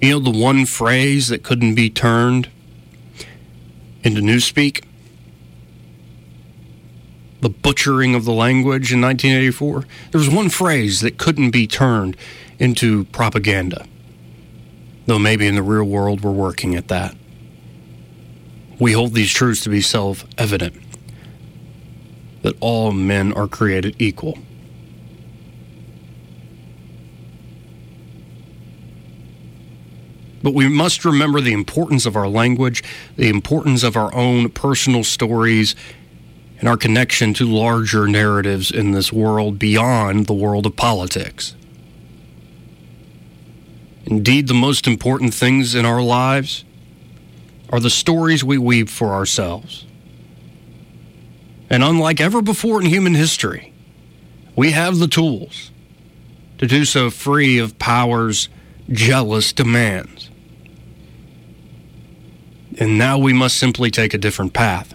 You 0.00 0.10
know, 0.10 0.18
the 0.18 0.38
one 0.38 0.66
phrase 0.66 1.28
that 1.28 1.42
couldn't 1.42 1.74
be 1.74 1.90
turned 1.90 2.48
into 4.02 4.20
newspeak? 4.20 4.82
The 7.40 7.50
butchering 7.50 8.14
of 8.14 8.24
the 8.24 8.32
language 8.32 8.92
in 8.92 9.00
1984? 9.00 9.86
There 10.10 10.18
was 10.18 10.28
one 10.28 10.48
phrase 10.48 11.00
that 11.00 11.18
couldn't 11.18 11.50
be 11.50 11.66
turned 11.66 12.16
into 12.58 13.04
propaganda. 13.06 13.86
Though 15.10 15.18
maybe 15.18 15.48
in 15.48 15.56
the 15.56 15.62
real 15.64 15.82
world 15.82 16.20
we're 16.20 16.30
working 16.30 16.76
at 16.76 16.86
that. 16.86 17.16
We 18.78 18.92
hold 18.92 19.12
these 19.12 19.32
truths 19.32 19.64
to 19.64 19.68
be 19.68 19.80
self 19.80 20.24
evident 20.38 20.76
that 22.42 22.54
all 22.60 22.92
men 22.92 23.32
are 23.32 23.48
created 23.48 23.96
equal. 23.98 24.38
But 30.44 30.54
we 30.54 30.68
must 30.68 31.04
remember 31.04 31.40
the 31.40 31.54
importance 31.54 32.06
of 32.06 32.14
our 32.14 32.28
language, 32.28 32.84
the 33.16 33.30
importance 33.30 33.82
of 33.82 33.96
our 33.96 34.14
own 34.14 34.50
personal 34.50 35.02
stories, 35.02 35.74
and 36.60 36.68
our 36.68 36.76
connection 36.76 37.34
to 37.34 37.46
larger 37.46 38.06
narratives 38.06 38.70
in 38.70 38.92
this 38.92 39.12
world 39.12 39.58
beyond 39.58 40.26
the 40.26 40.34
world 40.34 40.66
of 40.66 40.76
politics. 40.76 41.56
Indeed, 44.10 44.48
the 44.48 44.54
most 44.54 44.86
important 44.86 45.32
things 45.32 45.74
in 45.74 45.86
our 45.86 46.02
lives 46.02 46.64
are 47.70 47.80
the 47.80 47.88
stories 47.88 48.44
we 48.44 48.58
weave 48.58 48.90
for 48.90 49.14
ourselves. 49.14 49.86
And 51.70 51.82
unlike 51.82 52.20
ever 52.20 52.42
before 52.42 52.80
in 52.80 52.86
human 52.86 53.14
history, 53.14 53.72
we 54.56 54.72
have 54.72 54.98
the 54.98 55.08
tools 55.08 55.70
to 56.58 56.66
do 56.66 56.84
so 56.84 57.08
free 57.08 57.58
of 57.58 57.78
power's 57.78 58.48
jealous 58.90 59.52
demands 59.52 60.30
and 62.80 62.96
now 62.96 63.18
we 63.18 63.32
must 63.32 63.58
simply 63.58 63.90
take 63.90 64.14
a 64.14 64.18
different 64.18 64.54
path. 64.54 64.94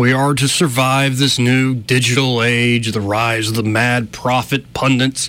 We 0.00 0.14
are 0.14 0.32
to 0.32 0.48
survive 0.48 1.18
this 1.18 1.38
new 1.38 1.74
digital 1.74 2.42
age, 2.42 2.90
the 2.92 3.00
rise 3.02 3.48
of 3.48 3.54
the 3.54 3.62
mad 3.62 4.10
prophet 4.10 4.72
pundits, 4.72 5.28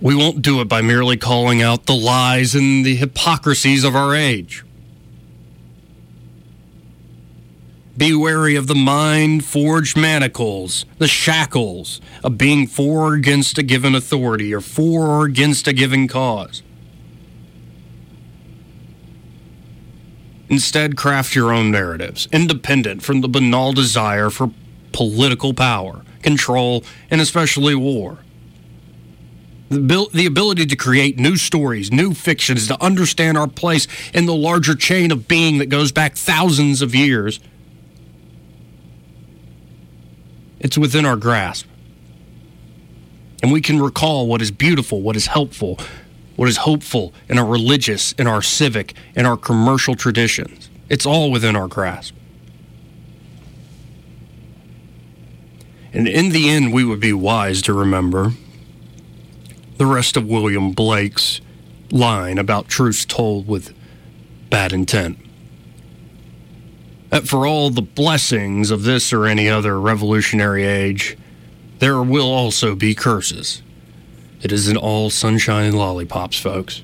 we 0.00 0.12
won't 0.12 0.42
do 0.42 0.60
it 0.60 0.64
by 0.64 0.82
merely 0.82 1.16
calling 1.16 1.62
out 1.62 1.86
the 1.86 1.94
lies 1.94 2.56
and 2.56 2.84
the 2.84 2.96
hypocrisies 2.96 3.84
of 3.84 3.94
our 3.94 4.12
age. 4.12 4.64
Be 7.96 8.12
wary 8.12 8.56
of 8.56 8.66
the 8.66 8.74
mind 8.74 9.44
forged 9.44 9.96
manacles, 9.96 10.84
the 10.98 11.06
shackles 11.06 12.00
of 12.24 12.36
being 12.36 12.66
for 12.66 13.10
or 13.10 13.14
against 13.14 13.56
a 13.56 13.62
given 13.62 13.94
authority 13.94 14.52
or 14.52 14.60
for 14.60 15.06
or 15.06 15.26
against 15.26 15.68
a 15.68 15.72
given 15.72 16.08
cause. 16.08 16.64
Instead, 20.52 20.98
craft 20.98 21.34
your 21.34 21.50
own 21.50 21.70
narratives, 21.70 22.28
independent 22.30 23.02
from 23.02 23.22
the 23.22 23.28
banal 23.28 23.72
desire 23.72 24.28
for 24.28 24.50
political 24.92 25.54
power, 25.54 26.04
control, 26.20 26.84
and 27.10 27.22
especially 27.22 27.74
war. 27.74 28.18
The, 29.70 30.26
ability 30.26 30.66
to 30.66 30.76
create 30.76 31.18
new 31.18 31.38
stories, 31.38 31.90
new 31.90 32.12
fictions, 32.12 32.68
to 32.68 32.78
understand 32.84 33.38
our 33.38 33.48
place 33.48 33.88
in 34.12 34.26
the 34.26 34.34
larger 34.34 34.74
chain 34.74 35.10
of 35.10 35.26
being 35.26 35.56
that 35.56 35.70
goes 35.70 35.90
back 35.90 36.16
thousands 36.16 36.82
of 36.82 36.94
years. 36.94 37.40
It's 40.60 40.76
within 40.76 41.06
our 41.06 41.16
grasp. 41.16 41.66
And 43.42 43.50
we 43.50 43.62
can 43.62 43.80
recall 43.80 44.26
what 44.26 44.42
is 44.42 44.50
beautiful, 44.50 45.00
what 45.00 45.16
is 45.16 45.28
helpful, 45.28 45.78
what 46.36 46.48
is 46.48 46.58
hopeful 46.58 47.12
in 47.28 47.38
our 47.38 47.46
religious, 47.46 48.12
in 48.12 48.26
our 48.26 48.42
civic, 48.42 48.94
in 49.14 49.26
our 49.26 49.36
commercial 49.36 49.94
traditions. 49.94 50.70
It's 50.88 51.06
all 51.06 51.30
within 51.30 51.56
our 51.56 51.68
grasp. 51.68 52.14
And 55.92 56.08
in 56.08 56.30
the 56.30 56.48
end, 56.48 56.72
we 56.72 56.84
would 56.84 57.00
be 57.00 57.12
wise 57.12 57.60
to 57.62 57.72
remember 57.72 58.32
the 59.76 59.86
rest 59.86 60.16
of 60.16 60.26
William 60.26 60.72
Blake's 60.72 61.40
line 61.90 62.38
about 62.38 62.68
truths 62.68 63.04
told 63.04 63.46
with 63.46 63.74
bad 64.48 64.72
intent. 64.72 65.18
That 67.10 67.28
for 67.28 67.46
all 67.46 67.68
the 67.68 67.82
blessings 67.82 68.70
of 68.70 68.84
this 68.84 69.12
or 69.12 69.26
any 69.26 69.48
other 69.48 69.78
revolutionary 69.78 70.64
age, 70.64 71.18
there 71.78 72.02
will 72.02 72.30
also 72.30 72.74
be 72.74 72.94
curses. 72.94 73.62
It 74.42 74.52
isn't 74.52 74.76
all 74.76 75.08
sunshine 75.10 75.66
and 75.66 75.78
lollipops, 75.78 76.38
folks. 76.38 76.82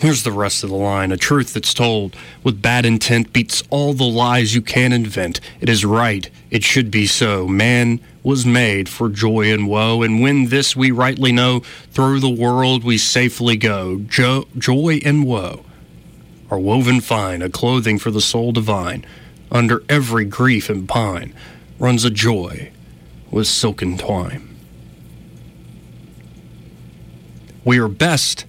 Here's 0.00 0.24
the 0.24 0.32
rest 0.32 0.62
of 0.62 0.68
the 0.68 0.76
line. 0.76 1.10
A 1.10 1.16
truth 1.16 1.54
that's 1.54 1.72
told 1.72 2.14
with 2.42 2.60
bad 2.60 2.84
intent 2.84 3.32
beats 3.32 3.62
all 3.70 3.94
the 3.94 4.04
lies 4.04 4.54
you 4.54 4.60
can 4.60 4.92
invent. 4.92 5.40
It 5.60 5.70
is 5.70 5.86
right. 5.86 6.28
It 6.50 6.62
should 6.62 6.90
be 6.90 7.06
so. 7.06 7.46
Man 7.48 8.00
was 8.22 8.44
made 8.44 8.88
for 8.90 9.08
joy 9.08 9.52
and 9.52 9.68
woe, 9.68 10.02
and 10.02 10.20
when 10.20 10.48
this 10.48 10.76
we 10.76 10.90
rightly 10.90 11.32
know, 11.32 11.60
through 11.92 12.20
the 12.20 12.28
world 12.28 12.84
we 12.84 12.98
safely 12.98 13.56
go. 13.56 14.00
Jo- 14.00 14.48
joy 14.58 15.00
and 15.04 15.24
woe 15.24 15.64
are 16.50 16.58
woven 16.58 17.00
fine, 17.00 17.40
a 17.40 17.48
clothing 17.48 17.98
for 17.98 18.10
the 18.10 18.20
soul 18.20 18.52
divine. 18.52 19.04
Under 19.50 19.82
every 19.88 20.24
grief 20.24 20.68
and 20.68 20.88
pine 20.88 21.32
runs 21.78 22.04
a 22.04 22.10
joy 22.10 22.70
with 23.30 23.46
silken 23.46 23.96
twine. 23.96 24.45
We 27.66 27.80
are 27.80 27.88
best 27.88 28.46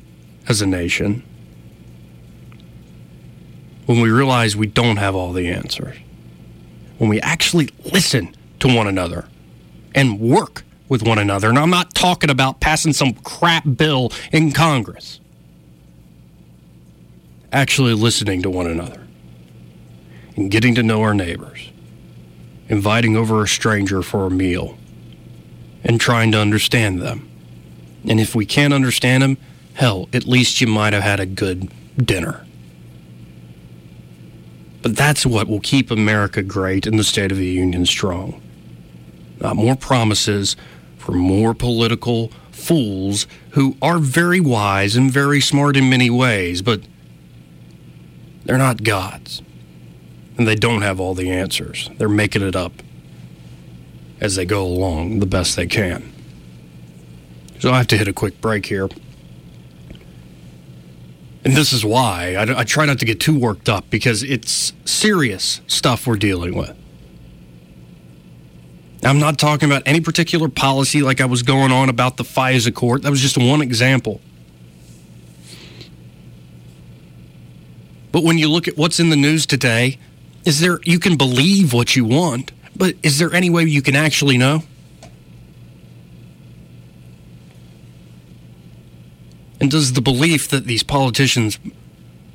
as 0.48 0.62
a 0.62 0.68
nation 0.68 1.24
when 3.88 4.00
we 4.00 4.12
realize 4.12 4.56
we 4.56 4.68
don't 4.68 4.98
have 4.98 5.16
all 5.16 5.34
the 5.34 5.48
answers, 5.48 5.98
when 7.00 7.10
we 7.10 7.20
actually 7.22 7.70
listen 7.92 8.36
to 8.60 8.68
one 8.74 8.86
another 8.86 9.28
and 9.96 10.20
work 10.20 10.64
with 10.88 11.02
one 11.02 11.18
another. 11.18 11.50
And 11.50 11.58
I'm 11.58 11.72
not 11.72 11.96
talking 11.96 12.30
about 12.30 12.60
passing 12.60 12.94
some 12.94 13.14
crap 13.14 13.64
bill 13.76 14.12
in 14.32 14.52
Congress, 14.52 15.20
actually 17.52 17.96
listening 17.96 18.44
to 18.44 18.52
one 18.52 18.68
another 18.68 19.08
and 20.36 20.52
getting 20.52 20.76
to 20.76 20.84
know 20.84 21.02
our 21.02 21.16
neighbors, 21.16 21.72
inviting 22.70 23.18
over 23.18 23.42
a 23.42 23.48
stranger 23.48 24.04
for 24.04 24.28
a 24.28 24.30
meal, 24.30 24.78
and 25.84 26.00
trying 26.00 26.32
to 26.34 26.38
understand 26.38 27.02
them. 27.02 27.27
And 28.06 28.20
if 28.20 28.36
we 28.36 28.46
can't 28.46 28.74
understand 28.74 29.24
them, 29.24 29.38
hell, 29.74 30.10
at 30.14 30.26
least 30.26 30.62
you 30.62 30.68
might 30.68 30.94
have 30.94 31.04
had 31.04 31.20
a 31.20 31.26
good 31.26 31.72
dinner. 31.98 32.46
But 34.82 34.96
that's 34.96 35.26
what 35.26 35.48
will 35.48 35.60
keep 35.60 35.92
America 35.92 36.42
great 36.42 36.88
and 36.88 36.98
the 36.98 37.04
State 37.04 37.32
of 37.32 37.38
the 37.38 37.46
Union 37.46 37.86
strong. 37.86 38.42
Not 39.40 39.56
more 39.56 39.76
promises 39.76 40.56
for 40.98 41.12
more 41.12 41.54
political 41.54 42.32
fools 42.52 43.28
who 43.52 43.76
are 43.82 44.00
very 44.00 44.40
wise 44.40 44.96
and 44.96 45.12
very 45.12 45.42
smart 45.42 45.78
in 45.78 45.90
many 45.90 46.10
ways, 46.10 46.62
but 46.62 46.82
they're 48.46 48.58
not 48.58 48.84
gods. 48.84 49.42
And 50.38 50.48
they 50.48 50.56
don't 50.56 50.82
have 50.84 51.00
all 51.00 51.14
the 51.14 51.32
answers. 51.32 51.90
They're 51.98 52.10
making 52.10 52.44
it 52.44 52.56
up 52.56 52.72
as 54.20 54.36
they 54.36 54.46
go 54.46 54.64
along 54.64 55.20
the 55.20 55.26
best 55.26 55.56
they 55.56 55.68
can. 55.68 56.14
So 57.60 57.72
I 57.72 57.78
have 57.78 57.88
to 57.88 57.98
hit 57.98 58.08
a 58.08 58.14
quick 58.14 58.40
break 58.40 58.66
here. 58.66 58.88
And 61.44 61.56
this 61.56 61.72
is 61.72 61.86
why 61.86 62.36
I, 62.36 62.60
I, 62.60 62.64
try 62.64 62.86
not 62.86 63.00
to 63.00 63.06
get 63.06 63.20
too 63.20 63.38
worked 63.38 63.70
up 63.70 63.90
because 63.90 64.22
it's 64.22 64.74
serious 64.84 65.62
stuff 65.68 66.06
we're 66.06 66.18
dealing 66.18 66.56
with. 66.56 66.76
I'm 69.04 69.20
not 69.20 69.40
talking 69.40 69.70
about 69.70 69.84
any 69.86 70.02
particular 70.02 70.50
policy 70.50 71.02
like 71.02 71.22
I 71.22 71.26
was 71.26 71.44
going 71.44 71.72
on 71.72 71.88
about 71.88 72.18
the 72.18 72.24
FISA 72.24 72.74
court. 72.74 73.04
That 73.04 73.12
was 73.12 73.22
just 73.22 73.38
one 73.38 73.62
example. 73.62 74.20
But 78.12 78.24
when 78.24 78.38
you 78.38 78.50
look 78.50 78.68
at 78.68 78.78
what's 78.78 79.00
in 79.00 79.10
the 79.10 79.16
news 79.16 79.46
today, 79.46 80.00
is 80.44 80.60
there 80.60 80.80
you 80.84 81.00
can 81.00 81.16
believe 81.16 81.72
what 81.72 81.96
you 81.96 82.04
want, 82.04 82.52
but 82.76 82.96
is 83.04 83.20
there 83.20 83.34
any 83.34 83.50
way 83.50 83.64
you 83.64 83.82
can 83.82 83.96
actually 83.96 84.38
know? 84.38 84.64
And 89.60 89.72
does 89.72 89.94
the 89.94 90.02
belief 90.02 90.48
that 90.50 90.66
these 90.66 90.84
politicians 90.84 91.60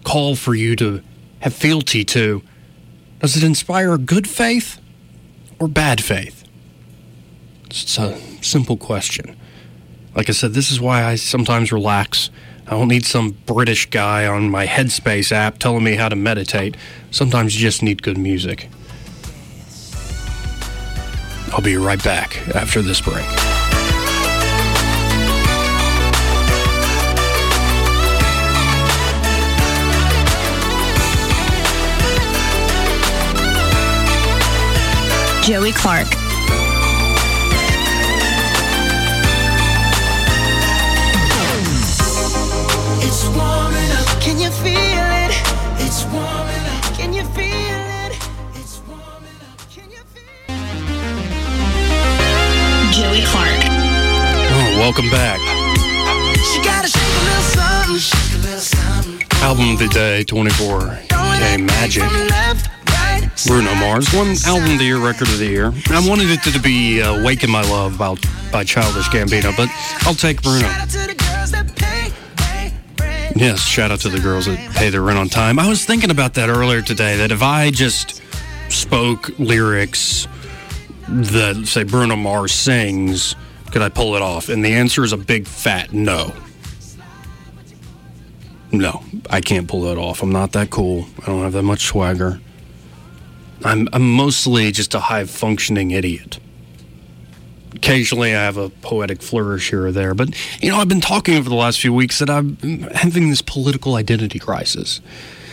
call 0.04 0.34
for 0.36 0.54
you 0.54 0.74
to 0.76 1.02
have 1.40 1.54
fealty 1.54 2.04
to, 2.04 2.42
does 3.20 3.36
it 3.36 3.44
inspire 3.44 3.96
good 3.98 4.28
faith 4.28 4.80
or 5.58 5.68
bad 5.68 6.02
faith? 6.02 6.44
It's 7.66 7.96
a 7.98 8.18
simple 8.42 8.76
question. 8.76 9.36
Like 10.14 10.28
I 10.28 10.32
said, 10.32 10.52
this 10.52 10.70
is 10.70 10.80
why 10.80 11.04
I 11.04 11.14
sometimes 11.14 11.72
relax. 11.72 12.30
I 12.66 12.70
don't 12.70 12.88
need 12.88 13.06
some 13.06 13.30
British 13.46 13.86
guy 13.86 14.26
on 14.26 14.50
my 14.50 14.66
Headspace 14.66 15.32
app 15.32 15.58
telling 15.58 15.84
me 15.84 15.94
how 15.94 16.08
to 16.08 16.16
meditate. 16.16 16.76
Sometimes 17.10 17.54
you 17.54 17.60
just 17.60 17.82
need 17.82 18.02
good 18.02 18.18
music. 18.18 18.68
I'll 21.52 21.62
be 21.62 21.76
right 21.76 22.02
back 22.02 22.48
after 22.54 22.82
this 22.82 23.00
break. 23.00 23.26
A 56.68 57.18
little 57.18 57.42
something. 57.42 57.98
Shake 57.98 58.34
a 58.34 58.44
little 58.44 58.60
something. 58.60 59.26
Album 59.42 59.72
of 59.72 59.78
the 59.80 59.88
day, 59.88 60.24
24K 60.24 61.66
Magic. 61.66 62.71
From 63.42 63.56
Bruno 63.56 63.74
Mars, 63.74 64.12
one 64.14 64.36
album 64.46 64.72
of 64.72 64.78
the 64.78 64.84
year, 64.84 64.98
record 64.98 65.28
of 65.28 65.38
the 65.38 65.46
year. 65.46 65.72
I 65.90 66.06
wanted 66.06 66.30
it 66.30 66.42
to 66.44 66.60
be 66.60 67.02
uh, 67.02 67.24
"Waken 67.24 67.50
My 67.50 67.62
Love" 67.62 67.98
by, 67.98 68.14
by 68.52 68.62
Childish 68.62 69.08
Gambino, 69.08 69.56
but 69.56 69.68
I'll 70.06 70.14
take 70.14 70.42
Bruno. 70.42 70.68
Shout 70.68 70.80
out 70.80 70.88
to 70.90 70.98
the 70.98 71.14
girls 71.14 71.50
that 71.50 71.76
pay, 71.76 72.12
pay, 72.36 72.72
rent. 73.00 73.36
Yes, 73.36 73.60
shout 73.66 73.90
out 73.90 74.00
to 74.00 74.10
the 74.10 74.20
girls 74.20 74.46
that 74.46 74.58
pay 74.76 74.90
their 74.90 75.02
rent 75.02 75.18
on 75.18 75.28
time. 75.28 75.58
I 75.58 75.68
was 75.68 75.84
thinking 75.84 76.10
about 76.10 76.34
that 76.34 76.50
earlier 76.50 76.82
today. 76.82 77.16
That 77.16 77.32
if 77.32 77.42
I 77.42 77.70
just 77.70 78.22
spoke 78.68 79.36
lyrics 79.40 80.28
that 81.08 81.66
say 81.66 81.82
Bruno 81.82 82.14
Mars 82.14 82.52
sings, 82.52 83.34
could 83.72 83.82
I 83.82 83.88
pull 83.88 84.14
it 84.14 84.22
off? 84.22 84.50
And 84.50 84.64
the 84.64 84.72
answer 84.74 85.02
is 85.02 85.12
a 85.12 85.16
big 85.16 85.48
fat 85.48 85.92
no. 85.92 86.32
No, 88.70 89.02
I 89.28 89.40
can't 89.40 89.66
pull 89.66 89.82
that 89.82 89.98
off. 89.98 90.22
I'm 90.22 90.32
not 90.32 90.52
that 90.52 90.70
cool. 90.70 91.06
I 91.22 91.26
don't 91.26 91.42
have 91.42 91.52
that 91.54 91.62
much 91.64 91.86
swagger. 91.86 92.40
I'm, 93.64 93.88
I'm 93.92 94.12
mostly 94.14 94.72
just 94.72 94.94
a 94.94 95.00
high 95.00 95.24
functioning 95.24 95.90
idiot. 95.90 96.38
Occasionally, 97.74 98.34
I 98.34 98.42
have 98.42 98.56
a 98.58 98.68
poetic 98.68 99.22
flourish 99.22 99.70
here 99.70 99.86
or 99.86 99.92
there, 99.92 100.14
but 100.14 100.28
you 100.62 100.70
know, 100.70 100.76
I've 100.76 100.88
been 100.88 101.00
talking 101.00 101.36
over 101.36 101.48
the 101.48 101.54
last 101.54 101.80
few 101.80 101.92
weeks 101.92 102.18
that 102.18 102.28
I'm 102.28 102.56
having 102.94 103.30
this 103.30 103.42
political 103.42 103.94
identity 103.94 104.38
crisis. 104.38 105.00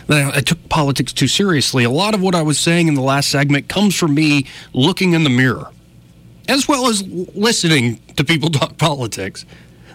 That 0.07 0.34
I, 0.34 0.38
I 0.38 0.41
took 0.41 0.70
politics 0.70 1.14
too 1.14 1.28
seriously. 1.28 1.84
A 1.84 1.89
lot 1.89 2.14
of 2.14 2.22
what 2.22 2.36
I 2.36 2.41
was 2.41 2.60
saying 2.60 2.88
in 2.88 2.95
the 2.95 3.01
last 3.01 3.30
segment 3.30 3.70
comes 3.70 3.95
from 3.95 4.14
me 4.14 4.45
looking 4.74 5.14
in 5.14 5.24
the 5.24 5.30
mirror, 5.30 5.72
as 6.47 6.68
well 6.68 6.88
as 6.88 7.07
listening 7.07 7.99
to 8.18 8.24
people 8.24 8.49
talk 8.51 8.78
politics. 8.78 9.45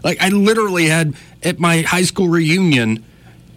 Like, 0.03 0.21
I 0.21 0.29
literally 0.29 0.87
had 0.87 1.15
at 1.43 1.59
my 1.59 1.83
high 1.83 2.03
school 2.03 2.29
reunion, 2.29 3.05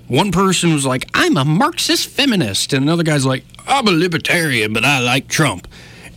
one 0.08 0.32
person 0.32 0.74
was 0.74 0.86
like, 0.86 1.10
I'm 1.14 1.38
a 1.38 1.45
Marxist 1.45 2.08
feminist. 2.08 2.74
And 2.74 2.84
another 2.84 3.03
guy's 3.03 3.26
like, 3.26 3.43
I'm 3.68 3.88
a 3.88 3.91
libertarian, 3.91 4.74
but 4.74 4.86
I 4.86 4.99
like 4.99 5.28
Trump. 5.28 5.68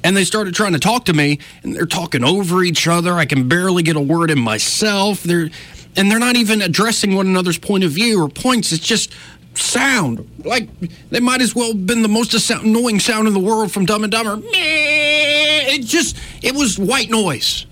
And 0.02 0.16
they 0.16 0.24
started 0.24 0.54
trying 0.54 0.72
to 0.72 0.78
talk 0.78 1.04
to 1.06 1.12
me, 1.12 1.40
and 1.62 1.74
they're 1.74 1.86
talking 1.86 2.24
over 2.24 2.62
each 2.62 2.86
other. 2.86 3.14
I 3.14 3.26
can 3.26 3.48
barely 3.48 3.82
get 3.82 3.96
a 3.96 4.00
word 4.00 4.30
in 4.30 4.38
myself. 4.38 5.22
They're, 5.22 5.50
and 5.96 6.10
they're 6.10 6.18
not 6.18 6.36
even 6.36 6.62
addressing 6.62 7.14
one 7.14 7.26
another's 7.26 7.58
point 7.58 7.84
of 7.84 7.90
view 7.90 8.22
or 8.22 8.28
points. 8.28 8.72
It's 8.72 8.86
just 8.86 9.12
sound. 9.54 10.26
Like, 10.44 10.70
they 11.10 11.20
might 11.20 11.42
as 11.42 11.54
well 11.54 11.68
have 11.68 11.86
been 11.86 12.02
the 12.02 12.08
most 12.08 12.32
annoying 12.50 13.00
sound 13.00 13.28
in 13.28 13.34
the 13.34 13.40
world 13.40 13.72
from 13.72 13.84
Dumb 13.84 14.04
and 14.04 14.10
Dumber. 14.10 14.40
It 14.42 15.84
just, 15.84 16.16
it 16.42 16.54
was 16.54 16.78
white 16.78 17.10
noise. 17.10 17.66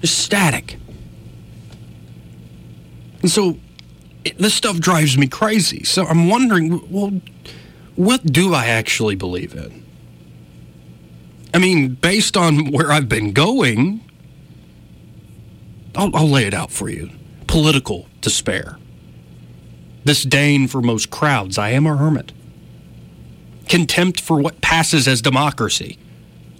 Just 0.00 0.18
static. 0.18 0.78
And 3.20 3.30
so 3.30 3.58
it, 4.24 4.38
this 4.38 4.54
stuff 4.54 4.78
drives 4.78 5.16
me 5.18 5.26
crazy. 5.26 5.84
So 5.84 6.06
I'm 6.06 6.28
wondering, 6.28 6.90
well, 6.90 7.20
what 7.96 8.24
do 8.24 8.54
I 8.54 8.66
actually 8.66 9.16
believe 9.16 9.54
in? 9.54 9.84
I 11.54 11.58
mean, 11.58 11.94
based 11.94 12.36
on 12.36 12.70
where 12.70 12.90
I've 12.90 13.08
been 13.08 13.32
going, 13.32 14.00
I'll, 15.94 16.14
I'll 16.16 16.28
lay 16.28 16.46
it 16.46 16.54
out 16.54 16.70
for 16.70 16.88
you. 16.88 17.10
Political 17.46 18.06
despair. 18.20 18.78
Disdain 20.04 20.66
for 20.68 20.80
most 20.80 21.10
crowds. 21.10 21.58
I 21.58 21.70
am 21.70 21.86
a 21.86 21.96
hermit. 21.96 22.32
Contempt 23.68 24.20
for 24.20 24.40
what 24.40 24.60
passes 24.60 25.06
as 25.06 25.20
democracy. 25.20 25.98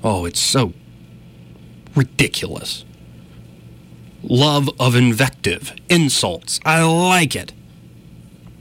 Oh, 0.05 0.25
it's 0.25 0.41
so 0.41 0.75
ridiculous. 1.95 2.85
Love 4.23 4.71
of 4.79 4.95
invective, 4.95 5.75
insults. 5.89 6.61
I 6.65 6.83
like 6.83 7.35
it. 7.35 7.53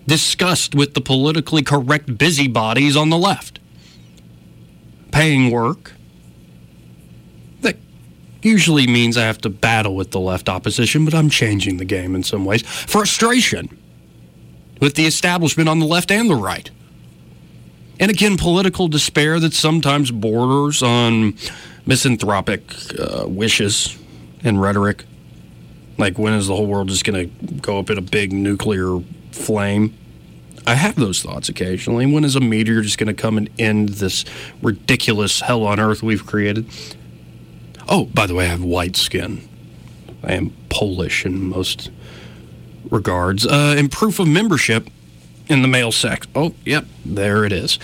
Disgust 0.07 0.73
with 0.73 0.93
the 0.93 1.01
politically 1.01 1.61
correct 1.61 2.17
busybodies 2.17 2.97
on 2.97 3.09
the 3.09 3.17
left. 3.17 3.59
Paying 5.11 5.51
work. 5.51 5.93
That 7.61 7.77
usually 8.41 8.87
means 8.87 9.17
I 9.17 9.25
have 9.25 9.39
to 9.39 9.49
battle 9.49 9.95
with 9.95 10.11
the 10.11 10.19
left 10.19 10.49
opposition, 10.49 11.05
but 11.05 11.13
I'm 11.13 11.29
changing 11.29 11.77
the 11.77 11.85
game 11.85 12.15
in 12.15 12.23
some 12.23 12.45
ways. 12.45 12.63
Frustration 12.63 13.77
with 14.79 14.95
the 14.95 15.05
establishment 15.05 15.69
on 15.69 15.79
the 15.79 15.85
left 15.85 16.11
and 16.11 16.29
the 16.29 16.35
right. 16.35 16.69
And 17.99 18.09
again, 18.09 18.35
political 18.35 18.87
despair 18.87 19.39
that 19.39 19.53
sometimes 19.53 20.09
borders 20.09 20.81
on 20.81 21.35
misanthropic 21.85 22.63
uh, 22.99 23.27
wishes 23.27 23.95
and 24.43 24.59
rhetoric. 24.59 25.05
Like, 26.01 26.17
when 26.17 26.33
is 26.33 26.47
the 26.47 26.55
whole 26.55 26.65
world 26.65 26.89
just 26.89 27.05
going 27.05 27.29
to 27.29 27.55
go 27.57 27.77
up 27.77 27.91
in 27.91 27.97
a 27.99 28.01
big 28.01 28.33
nuclear 28.33 28.99
flame? 29.31 29.95
I 30.65 30.73
have 30.73 30.95
those 30.95 31.21
thoughts 31.21 31.47
occasionally. 31.47 32.07
When 32.07 32.23
is 32.23 32.35
a 32.35 32.39
meteor 32.39 32.81
just 32.81 32.97
going 32.97 33.15
to 33.15 33.21
come 33.21 33.37
and 33.37 33.51
end 33.59 33.89
this 33.89 34.25
ridiculous 34.63 35.41
hell 35.41 35.63
on 35.63 35.79
earth 35.79 36.01
we've 36.01 36.25
created? 36.25 36.65
Oh, 37.87 38.05
by 38.05 38.25
the 38.25 38.33
way, 38.33 38.45
I 38.45 38.49
have 38.49 38.63
white 38.63 38.95
skin. 38.95 39.47
I 40.23 40.33
am 40.33 40.55
Polish 40.69 41.23
in 41.23 41.49
most 41.49 41.91
regards. 42.89 43.45
Uh, 43.45 43.75
and 43.77 43.91
proof 43.91 44.17
of 44.17 44.27
membership 44.27 44.89
in 45.49 45.61
the 45.61 45.67
male 45.67 45.91
sex. 45.91 46.25
Oh, 46.33 46.55
yep, 46.65 46.85
there 47.05 47.45
it 47.45 47.51
is. 47.51 47.77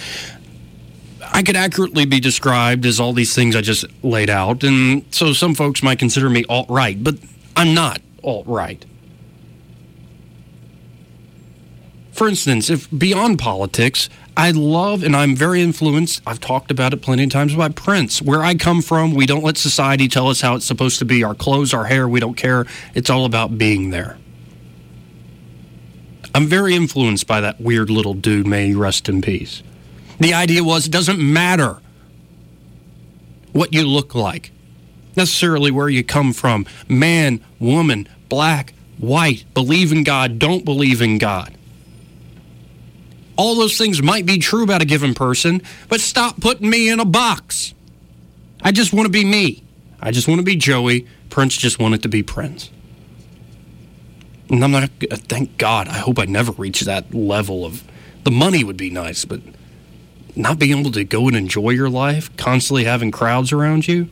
I 1.22 1.44
could 1.44 1.56
accurately 1.56 2.06
be 2.06 2.20
described 2.20 2.84
as 2.88 3.00
all 3.00 3.14
these 3.14 3.36
things 3.36 3.56
I 3.56 3.62
just 3.62 3.86
laid 4.04 4.32
out, 4.32 4.64
and 4.64 5.06
so 5.14 5.34
some 5.34 5.54
folks 5.54 5.84
might 5.84 6.00
consider 6.00 6.32
me 6.32 6.46
alt 6.50 6.68
right, 6.68 7.04
but 7.04 7.16
I'm 7.56 7.76
not 7.76 8.02
alt 8.24 8.46
right. 8.48 8.86
For 12.12 12.28
instance, 12.28 12.72
if 12.72 12.90
beyond 12.90 13.38
politics, 13.38 14.10
I 14.36 14.50
love 14.52 15.04
and 15.04 15.16
I'm 15.16 15.36
very 15.36 15.62
influenced. 15.62 16.22
I've 16.26 16.40
talked 16.40 16.72
about 16.72 16.92
it 16.94 17.02
plenty 17.02 17.24
of 17.24 17.30
times 17.30 17.54
about 17.54 17.76
Prince. 17.76 18.22
Where 18.22 18.44
I 18.44 18.56
come 18.56 18.82
from, 18.82 19.14
we 19.14 19.28
don't 19.28 19.44
let 19.44 19.58
society 19.58 20.08
tell 20.08 20.28
us 20.28 20.42
how 20.42 20.56
it's 20.56 20.66
supposed 20.66 20.98
to 21.00 21.06
be. 21.06 21.24
Our 21.24 21.36
clothes, 21.36 21.76
our 21.76 21.86
hair, 21.86 22.08
we 22.08 22.20
don't 22.20 22.36
care. 22.36 22.66
It's 22.96 23.12
all 23.12 23.26
about 23.26 23.60
being 23.60 23.92
there. 23.92 24.18
I'm 26.34 26.48
very 26.48 26.76
influenced 26.76 27.28
by 27.28 27.42
that 27.42 27.62
weird 27.62 27.90
little 27.90 28.14
dude, 28.14 28.48
may 28.48 28.68
he 28.68 28.76
rest 28.76 29.10
in 29.10 29.22
peace. 29.22 29.62
The 30.20 30.34
idea 30.34 30.64
was 30.64 30.88
it 30.88 30.92
doesn't 30.92 31.20
matter 31.20 31.78
what 33.54 33.74
you 33.74 33.88
look 33.88 34.14
like, 34.14 34.52
necessarily 35.18 35.72
where 35.72 35.90
you 35.90 36.04
come 36.04 36.32
from 36.34 36.66
man, 36.88 37.44
woman, 37.60 38.08
black, 38.30 38.74
white, 38.98 39.46
believe 39.54 39.92
in 39.92 40.04
God, 40.04 40.40
don't 40.40 40.64
believe 40.64 41.02
in 41.02 41.18
God. 41.18 41.54
All 43.36 43.56
those 43.56 43.78
things 43.78 44.02
might 44.02 44.26
be 44.26 44.40
true 44.40 44.64
about 44.64 44.82
a 44.82 44.86
given 44.86 45.14
person, 45.14 45.62
but 45.90 46.02
stop 46.02 46.42
putting 46.42 46.70
me 46.70 46.90
in 46.90 47.00
a 47.00 47.06
box. 47.06 47.74
I 48.64 48.72
just 48.72 48.94
want 48.94 49.06
to 49.06 49.12
be 49.12 49.24
me. 49.24 49.64
I 50.02 50.12
just 50.12 50.28
want 50.28 50.40
to 50.40 50.44
be 50.44 50.56
Joey. 50.56 51.08
Prince 51.30 51.56
just 51.56 51.80
wanted 51.80 52.02
to 52.04 52.10
be 52.10 52.24
Prince. 52.24 52.72
And 54.50 54.64
I'm 54.64 54.72
not, 54.72 54.90
thank 55.12 55.58
God, 55.58 55.88
I 55.88 55.98
hope 55.98 56.20
I 56.20 56.26
never 56.26 56.52
reach 56.54 56.82
that 56.82 57.14
level 57.14 57.66
of, 57.66 57.84
the 58.24 58.32
money 58.32 58.64
would 58.64 58.78
be 58.78 58.90
nice, 58.90 59.26
but 59.26 59.42
not 60.36 60.58
being 60.58 60.80
able 60.80 60.92
to 60.92 61.04
go 61.04 61.28
and 61.28 61.36
enjoy 61.36 61.72
your 61.72 61.90
life, 61.90 62.36
constantly 62.38 62.86
having 62.86 63.12
crowds 63.12 63.52
around 63.52 63.88
you. 63.88 64.10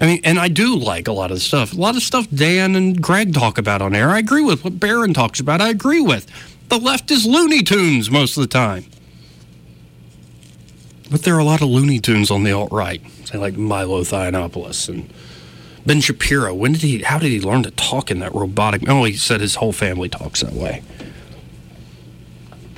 I 0.00 0.06
mean, 0.06 0.20
and 0.22 0.38
I 0.38 0.48
do 0.48 0.76
like 0.76 1.08
a 1.08 1.12
lot 1.12 1.30
of 1.30 1.40
stuff. 1.40 1.72
A 1.72 1.76
lot 1.76 1.96
of 1.96 2.02
stuff 2.02 2.28
Dan 2.32 2.76
and 2.76 3.00
Greg 3.00 3.34
talk 3.34 3.58
about 3.58 3.82
on 3.82 3.94
air. 3.94 4.10
I 4.10 4.18
agree 4.18 4.44
with 4.44 4.62
what 4.62 4.78
Barron 4.78 5.12
talks 5.12 5.40
about. 5.40 5.60
I 5.60 5.70
agree 5.70 6.00
with. 6.00 6.26
The 6.68 6.78
left 6.78 7.10
is 7.10 7.26
Looney 7.26 7.62
Tunes 7.62 8.10
most 8.10 8.36
of 8.36 8.42
the 8.42 8.48
time. 8.48 8.84
But 11.10 11.22
there 11.22 11.34
are 11.34 11.40
a 11.40 11.44
lot 11.44 11.62
of 11.62 11.68
Looney 11.68 11.98
Tunes 11.98 12.30
on 12.30 12.44
the 12.44 12.52
alt 12.52 12.70
right, 12.70 13.00
say 13.24 13.38
like 13.38 13.56
Milo 13.56 14.02
Yiannopoulos 14.02 14.88
and 14.88 15.12
Ben 15.86 16.00
Shapiro. 16.00 16.54
When 16.54 16.72
did 16.72 16.82
he? 16.82 16.98
How 16.98 17.18
did 17.18 17.30
he 17.30 17.40
learn 17.40 17.62
to 17.62 17.70
talk 17.70 18.10
in 18.10 18.18
that 18.18 18.34
robotic? 18.34 18.88
Oh, 18.88 19.04
he 19.04 19.14
said 19.14 19.40
his 19.40 19.54
whole 19.54 19.72
family 19.72 20.08
talks 20.08 20.42
that 20.42 20.52
way. 20.52 20.82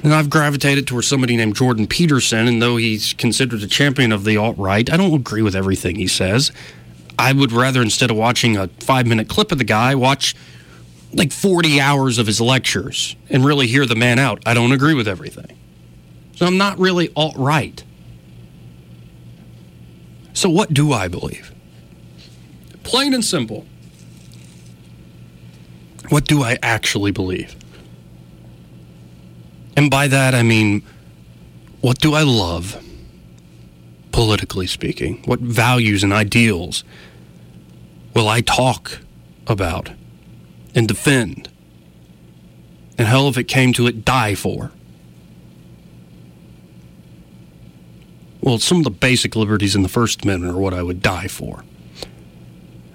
And 0.02 0.14
I've 0.14 0.30
gravitated 0.30 0.86
towards 0.86 1.08
somebody 1.08 1.36
named 1.36 1.56
Jordan 1.56 1.86
Peterson, 1.86 2.48
and 2.48 2.62
though 2.62 2.76
he's 2.76 3.12
considered 3.12 3.62
a 3.62 3.66
champion 3.66 4.12
of 4.12 4.24
the 4.24 4.36
alt 4.36 4.56
right, 4.56 4.88
I 4.90 4.96
don't 4.96 5.12
agree 5.12 5.42
with 5.42 5.54
everything 5.54 5.96
he 5.96 6.06
says. 6.06 6.52
I 7.20 7.32
would 7.32 7.52
rather, 7.52 7.82
instead 7.82 8.10
of 8.10 8.16
watching 8.16 8.56
a 8.56 8.68
five 8.80 9.06
minute 9.06 9.28
clip 9.28 9.52
of 9.52 9.58
the 9.58 9.64
guy, 9.64 9.94
watch 9.94 10.34
like 11.12 11.32
40 11.32 11.80
hours 11.80 12.18
of 12.18 12.26
his 12.26 12.40
lectures 12.40 13.14
and 13.28 13.44
really 13.44 13.66
hear 13.66 13.84
the 13.84 13.94
man 13.94 14.18
out. 14.18 14.42
I 14.46 14.54
don't 14.54 14.72
agree 14.72 14.94
with 14.94 15.06
everything. 15.06 15.58
So 16.34 16.46
I'm 16.46 16.56
not 16.56 16.78
really 16.78 17.12
alt 17.14 17.36
right. 17.36 17.84
So, 20.32 20.48
what 20.48 20.72
do 20.72 20.92
I 20.92 21.08
believe? 21.08 21.52
Plain 22.84 23.12
and 23.12 23.24
simple. 23.24 23.66
What 26.08 26.24
do 26.24 26.42
I 26.42 26.58
actually 26.62 27.10
believe? 27.10 27.54
And 29.76 29.90
by 29.90 30.08
that, 30.08 30.34
I 30.34 30.42
mean, 30.42 30.82
what 31.82 31.98
do 31.98 32.14
I 32.14 32.22
love, 32.22 32.82
politically 34.10 34.66
speaking? 34.66 35.22
What 35.26 35.40
values 35.40 36.02
and 36.02 36.12
ideals 36.12 36.84
will 38.14 38.28
I 38.28 38.40
talk 38.40 39.00
about 39.46 39.90
and 40.74 40.86
defend? 40.86 41.48
And 42.98 43.08
hell, 43.08 43.28
if 43.28 43.38
it 43.38 43.44
came 43.44 43.72
to 43.74 43.86
it, 43.86 44.04
die 44.04 44.34
for? 44.34 44.72
Well, 48.40 48.58
some 48.58 48.78
of 48.78 48.84
the 48.84 48.90
basic 48.90 49.36
liberties 49.36 49.74
in 49.74 49.82
the 49.82 49.88
First 49.88 50.24
Amendment 50.24 50.54
are 50.54 50.60
what 50.60 50.74
I 50.74 50.82
would 50.82 51.02
die 51.02 51.28
for. 51.28 51.64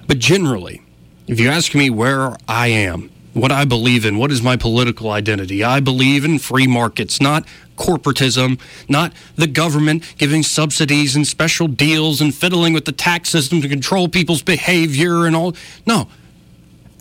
But 0.07 0.20
generally, 0.20 0.82
if 1.28 1.39
you 1.39 1.49
ask 1.49 1.74
me 1.74 1.89
where 1.89 2.36
I 2.47 2.68
am, 2.68 3.11
what 3.34 3.51
I 3.51 3.66
believe 3.66 4.05
in, 4.05 4.18
what 4.18 4.32
is 4.32 4.41
my 4.41 4.55
political 4.55 5.11
identity, 5.11 5.63
I 5.63 5.80
believe 5.80 6.24
in 6.24 6.39
free 6.39 6.68
markets, 6.68 7.20
not 7.20 7.45
corporatism, 7.76 8.59
not 8.88 9.13
the 9.36 9.47
government 9.47 10.15
giving 10.17 10.43
subsidies 10.43 11.15
and 11.15 11.26
special 11.28 11.67
deals 11.67 12.21
and 12.21 12.34
fiddling 12.34 12.73
with 12.73 12.86
the 12.86 12.91
tax 12.91 13.30
system 13.30 13.61
to 13.61 13.69
control 13.69 14.07
people's 14.07 14.41
behavior 14.41 15.26
and 15.26 15.36
all. 15.36 15.55
No, 15.86 16.07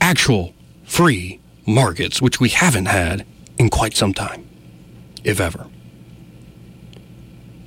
actual 0.00 0.54
free 0.84 1.40
markets, 1.66 2.20
which 2.20 2.40
we 2.40 2.48
haven't 2.50 2.86
had 2.86 3.26
in 3.58 3.70
quite 3.70 3.96
some 3.96 4.12
time, 4.12 4.48
if 5.22 5.40
ever. 5.40 5.66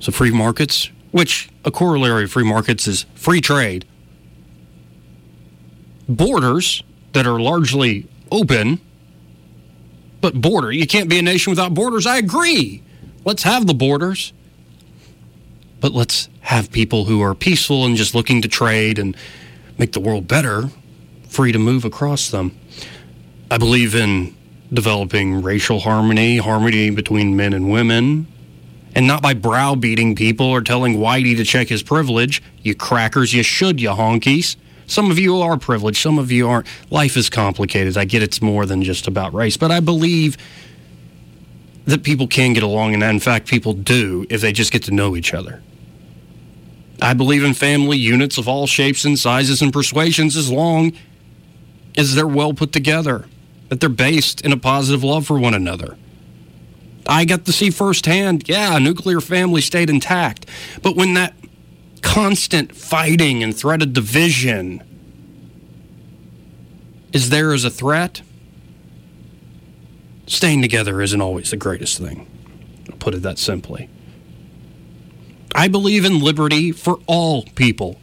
So, 0.00 0.12
free 0.12 0.30
markets, 0.30 0.90
which 1.10 1.48
a 1.64 1.70
corollary 1.70 2.24
of 2.24 2.30
free 2.30 2.44
markets 2.44 2.86
is 2.86 3.06
free 3.14 3.40
trade, 3.40 3.84
borders 6.08 6.82
that 7.12 7.26
are 7.26 7.40
largely 7.40 8.06
open, 8.30 8.80
but 10.20 10.40
border. 10.40 10.70
You 10.70 10.86
can't 10.86 11.08
be 11.08 11.18
a 11.18 11.22
nation 11.22 11.50
without 11.50 11.74
borders. 11.74 12.06
I 12.06 12.18
agree. 12.18 12.82
Let's 13.24 13.42
have 13.42 13.66
the 13.66 13.74
borders. 13.74 14.32
But 15.80 15.92
let's 15.92 16.28
have 16.40 16.72
people 16.72 17.04
who 17.04 17.20
are 17.22 17.34
peaceful 17.34 17.84
and 17.84 17.96
just 17.96 18.14
looking 18.14 18.42
to 18.42 18.48
trade 18.48 18.98
and 18.98 19.16
make 19.78 19.92
the 19.92 20.00
world 20.00 20.26
better, 20.26 20.70
free 21.28 21.52
to 21.52 21.58
move 21.58 21.84
across 21.84 22.30
them. 22.30 22.58
I 23.50 23.58
believe 23.58 23.94
in 23.94 24.34
developing 24.72 25.42
racial 25.42 25.80
harmony, 25.80 26.38
harmony 26.38 26.90
between 26.90 27.36
men 27.36 27.52
and 27.52 27.70
women, 27.70 28.26
and 28.94 29.06
not 29.06 29.22
by 29.22 29.34
browbeating 29.34 30.16
people 30.16 30.46
or 30.46 30.60
telling 30.60 30.96
Whitey 30.96 31.36
to 31.36 31.44
check 31.44 31.68
his 31.68 31.82
privilege. 31.82 32.42
You 32.62 32.74
crackers, 32.74 33.32
you 33.32 33.42
should, 33.42 33.80
you 33.80 33.90
honkies. 33.90 34.56
Some 34.86 35.10
of 35.10 35.18
you 35.18 35.40
are 35.40 35.56
privileged, 35.58 35.98
some 35.98 36.18
of 36.18 36.32
you 36.32 36.48
aren't. 36.48 36.66
Life 36.90 37.16
is 37.16 37.30
complicated. 37.30 37.96
I 37.96 38.04
get 38.04 38.22
it's 38.22 38.42
more 38.42 38.66
than 38.66 38.82
just 38.82 39.06
about 39.06 39.34
race, 39.34 39.56
but 39.56 39.70
I 39.70 39.80
believe 39.80 40.36
that 41.88 42.02
people 42.02 42.26
can 42.26 42.52
get 42.52 42.62
along, 42.62 42.92
and 42.92 43.02
in 43.02 43.18
fact, 43.18 43.48
people 43.48 43.72
do 43.72 44.26
if 44.28 44.42
they 44.42 44.52
just 44.52 44.70
get 44.70 44.82
to 44.82 44.90
know 44.90 45.16
each 45.16 45.32
other. 45.32 45.62
I 47.00 47.14
believe 47.14 47.42
in 47.42 47.54
family 47.54 47.96
units 47.96 48.36
of 48.36 48.46
all 48.46 48.66
shapes 48.66 49.06
and 49.06 49.18
sizes 49.18 49.62
and 49.62 49.72
persuasions 49.72 50.36
as 50.36 50.50
long 50.50 50.92
as 51.96 52.14
they're 52.14 52.26
well 52.26 52.52
put 52.52 52.72
together, 52.72 53.24
that 53.70 53.80
they're 53.80 53.88
based 53.88 54.42
in 54.42 54.52
a 54.52 54.58
positive 54.58 55.02
love 55.02 55.26
for 55.26 55.38
one 55.38 55.54
another. 55.54 55.96
I 57.06 57.24
got 57.24 57.46
to 57.46 57.52
see 57.52 57.70
firsthand, 57.70 58.50
yeah, 58.50 58.76
a 58.76 58.80
nuclear 58.80 59.22
family 59.22 59.62
stayed 59.62 59.88
intact. 59.88 60.44
But 60.82 60.94
when 60.94 61.14
that 61.14 61.32
constant 62.02 62.76
fighting 62.76 63.42
and 63.42 63.56
threat 63.56 63.80
of 63.80 63.94
division 63.94 64.82
is 67.14 67.30
there 67.30 67.54
as 67.54 67.64
a 67.64 67.70
threat, 67.70 68.20
staying 70.28 70.62
together 70.62 71.00
isn't 71.02 71.20
always 71.20 71.50
the 71.50 71.56
greatest 71.56 71.98
thing. 71.98 72.26
I'll 72.90 72.98
put 72.98 73.14
it 73.14 73.22
that 73.22 73.38
simply. 73.38 73.88
I 75.54 75.68
believe 75.68 76.04
in 76.04 76.20
liberty 76.20 76.72
for 76.72 76.98
all 77.06 77.42
people, 77.54 77.98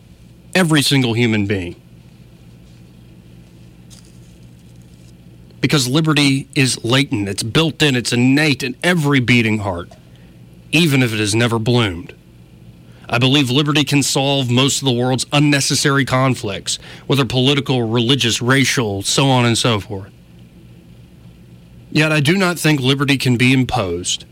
every 0.54 0.82
single 0.82 1.14
human 1.14 1.46
being. 1.46 1.82
Because 5.62 5.88
liberty 5.88 6.48
is 6.54 6.84
latent, 6.84 7.28
it's 7.28 7.44
built 7.44 7.82
in, 7.82 7.96
it's 7.96 8.14
innate 8.14 8.62
in 8.62 8.76
every 8.84 9.20
beating 9.20 9.60
heart, 9.60 9.90
even 10.72 11.02
if 11.02 11.14
it 11.14 11.20
has 11.20 11.34
never 11.34 11.58
bloomed. 11.58 12.14
I 13.08 13.20
believe 13.20 13.50
liberty 13.50 13.84
can 13.84 14.04
solve 14.04 14.50
most 14.50 14.82
of 14.82 14.86
the 14.86 14.92
world's 14.92 15.26
unnecessary 15.32 16.06
conflicts, 16.06 16.78
whether 17.08 17.26
political, 17.26 17.84
religious, 17.84 18.42
racial, 18.42 19.02
so 19.04 19.28
on 19.28 19.46
and 19.46 19.58
so 19.58 19.80
forth. 19.80 20.12
Yet 21.96 22.12
I 22.12 22.20
do 22.20 22.38
not 22.38 22.60
think 22.60 22.82
liberty 22.82 23.18
can 23.18 23.38
be 23.38 23.54
imposed. 23.54 24.26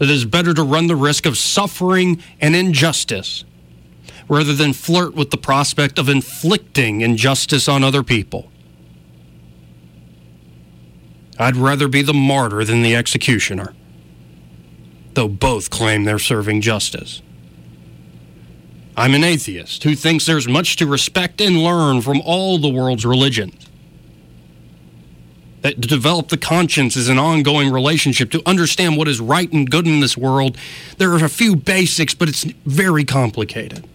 It 0.00 0.10
is 0.10 0.24
better 0.24 0.52
to 0.52 0.64
run 0.64 0.88
the 0.88 0.96
risk 0.96 1.24
of 1.24 1.38
suffering 1.38 2.20
and 2.40 2.56
injustice 2.56 3.44
rather 4.28 4.52
than 4.52 4.72
flirt 4.72 5.14
with 5.14 5.30
the 5.30 5.36
prospect 5.36 5.96
of 5.96 6.08
inflicting 6.08 7.02
injustice 7.02 7.68
on 7.68 7.84
other 7.84 8.02
people. 8.02 8.50
I'd 11.38 11.54
rather 11.54 11.86
be 11.86 12.02
the 12.02 12.12
martyr 12.12 12.64
than 12.64 12.82
the 12.82 12.96
executioner, 12.96 13.72
though 15.14 15.28
both 15.28 15.70
claim 15.70 16.02
they're 16.02 16.18
serving 16.18 16.62
justice. 16.62 17.22
I'm 18.96 19.14
an 19.14 19.22
atheist 19.22 19.84
who 19.84 19.94
thinks 19.94 20.26
there's 20.26 20.48
much 20.48 20.74
to 20.76 20.86
respect 20.86 21.40
and 21.40 21.62
learn 21.62 22.02
from 22.02 22.20
all 22.22 22.58
the 22.58 22.68
world's 22.68 23.06
religions. 23.06 23.69
That 25.62 25.82
to 25.82 25.88
develop 25.88 26.28
the 26.28 26.38
conscience 26.38 26.96
is 26.96 27.08
an 27.08 27.18
ongoing 27.18 27.70
relationship, 27.70 28.30
to 28.30 28.42
understand 28.46 28.96
what 28.96 29.08
is 29.08 29.20
right 29.20 29.50
and 29.52 29.70
good 29.70 29.86
in 29.86 30.00
this 30.00 30.16
world, 30.16 30.56
there 30.96 31.12
are 31.12 31.24
a 31.24 31.28
few 31.28 31.54
basics, 31.54 32.14
but 32.14 32.28
it's 32.28 32.44
very 32.64 33.04
complicated. 33.04 33.86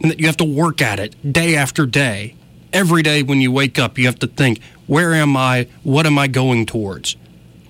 And 0.00 0.10
that 0.10 0.18
you 0.18 0.26
have 0.26 0.38
to 0.38 0.44
work 0.44 0.80
at 0.80 0.98
it 0.98 1.32
day 1.32 1.54
after 1.54 1.84
day. 1.84 2.34
Every 2.72 3.02
day 3.02 3.22
when 3.22 3.40
you 3.40 3.52
wake 3.52 3.78
up, 3.78 3.98
you 3.98 4.06
have 4.06 4.18
to 4.20 4.26
think, 4.26 4.60
where 4.86 5.12
am 5.12 5.36
I? 5.36 5.66
What 5.82 6.06
am 6.06 6.18
I 6.18 6.28
going 6.28 6.64
towards? 6.64 7.16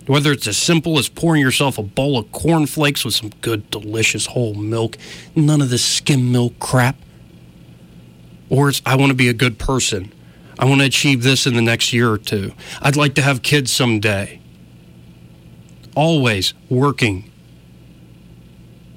Whether 0.07 0.33
it's 0.33 0.47
as 0.47 0.57
simple 0.57 0.99
as 0.99 1.09
pouring 1.09 1.43
yourself 1.43 1.79
a 1.79 1.83
bowl 1.83 2.19
of 2.19 2.31
cornflakes 2.33 3.05
with 3.05 3.15
some 3.15 3.31
good, 3.41 3.71
delicious 3.71 4.27
whole 4.27 4.55
milk, 4.55 4.97
none 5.35 5.61
of 5.61 5.71
this 5.71 5.85
skim 5.85 6.31
milk 6.31 6.59
crap. 6.61 6.97
Or 8.49 8.69
it's, 8.69 8.83
I 8.85 8.97
want 8.97 9.11
to 9.11 9.15
be 9.15 9.29
a 9.29 9.35
good 9.35 9.59
person. 9.59 10.13
I 10.61 10.67
want 10.67 10.81
to 10.81 10.87
achieve 10.87 11.25
this 11.25 11.47
in 11.47 11.55
the 11.55 11.63
next 11.63 11.93
year 11.93 12.09
or 12.09 12.19
two. 12.19 12.53
I'd 12.81 12.95
like 12.95 13.15
to 13.17 13.23
have 13.23 13.43
kids 13.43 13.73
someday. 13.73 14.41
Always 15.97 16.55
working 16.69 17.29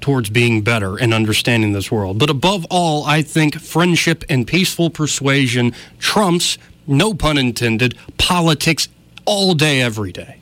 towards 0.00 0.30
being 0.30 0.62
better 0.62 0.96
and 0.96 1.12
understanding 1.12 1.72
this 1.72 1.90
world. 1.90 2.20
But 2.20 2.30
above 2.30 2.64
all, 2.70 3.04
I 3.04 3.22
think 3.22 3.58
friendship 3.58 4.22
and 4.28 4.46
peaceful 4.46 4.90
persuasion 4.90 5.74
trumps, 5.98 6.58
no 6.86 7.14
pun 7.14 7.38
intended, 7.38 7.98
politics 8.18 8.88
all 9.24 9.54
day, 9.54 9.80
every 9.80 10.12
day 10.12 10.38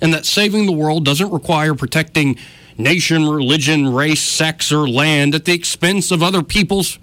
and 0.00 0.12
that 0.14 0.26
saving 0.26 0.66
the 0.66 0.72
world 0.72 1.04
doesn't 1.04 1.30
require 1.30 1.74
protecting 1.74 2.36
nation, 2.76 3.28
religion, 3.28 3.92
race, 3.92 4.22
sex, 4.22 4.70
or 4.70 4.88
land 4.88 5.34
at 5.34 5.44
the 5.44 5.52
expense 5.52 6.10
of 6.10 6.22
other 6.22 6.42
people's 6.42 6.98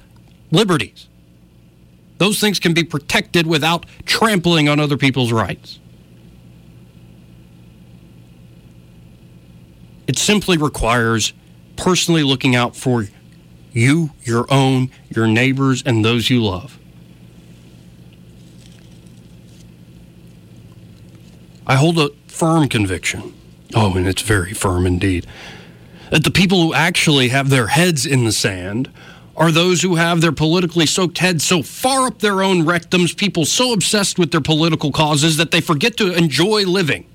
liberties. 0.52 1.08
Those 2.18 2.40
things 2.40 2.60
can 2.60 2.74
be 2.74 2.84
protected 2.84 3.46
without 3.46 3.86
trampling 4.06 4.70
on 4.70 4.80
other 4.80 4.98
people's 4.98 5.32
rights. 5.32 5.80
It 10.08 10.18
simply 10.18 10.58
requires 10.58 11.34
personally 11.76 12.24
looking 12.24 12.56
out 12.56 12.76
for 12.76 13.06
you, 13.74 14.12
your 14.24 14.46
own, 14.52 14.92
your 15.10 15.28
neighbors, 15.28 15.84
and 15.86 16.06
those 16.06 16.30
you 16.30 16.44
love. 16.44 16.80
I 21.68 21.76
hold 21.76 22.00
a 22.00 22.12
firm 22.28 22.70
conviction. 22.70 23.34
Oh, 23.74 23.96
and 23.96 24.08
it's 24.08 24.22
very 24.22 24.54
firm 24.54 24.86
indeed. 24.86 25.26
That 26.12 26.24
the 26.24 26.32
people 26.32 26.62
who 26.62 26.74
actually 26.74 27.30
have 27.30 27.50
their 27.50 27.68
heads 27.68 28.06
in 28.06 28.24
the 28.24 28.32
sand 28.32 28.92
are 29.38 29.52
those 29.52 29.82
who 29.82 29.96
have 29.96 30.22
their 30.22 30.32
politically 30.32 30.86
soaked 30.86 31.18
heads 31.18 31.44
so 31.44 31.62
far 31.62 32.08
up 32.08 32.20
their 32.20 32.42
own 32.42 32.64
rectums, 32.64 33.16
people 33.16 33.46
so 33.46 33.74
obsessed 33.74 34.18
with 34.18 34.32
their 34.32 34.42
political 34.42 34.92
causes 34.92 35.38
that 35.38 35.52
they 35.52 35.62
forget 35.62 35.98
to 35.98 36.14
enjoy 36.14 36.64
living 36.64 37.06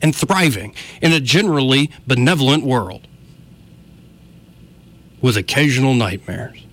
and 0.00 0.14
thriving 0.14 0.74
in 1.02 1.12
a 1.12 1.20
generally 1.20 1.90
benevolent 2.06 2.64
world 2.64 3.06
with 5.20 5.36
occasional 5.36 5.94
nightmares. 5.94 6.64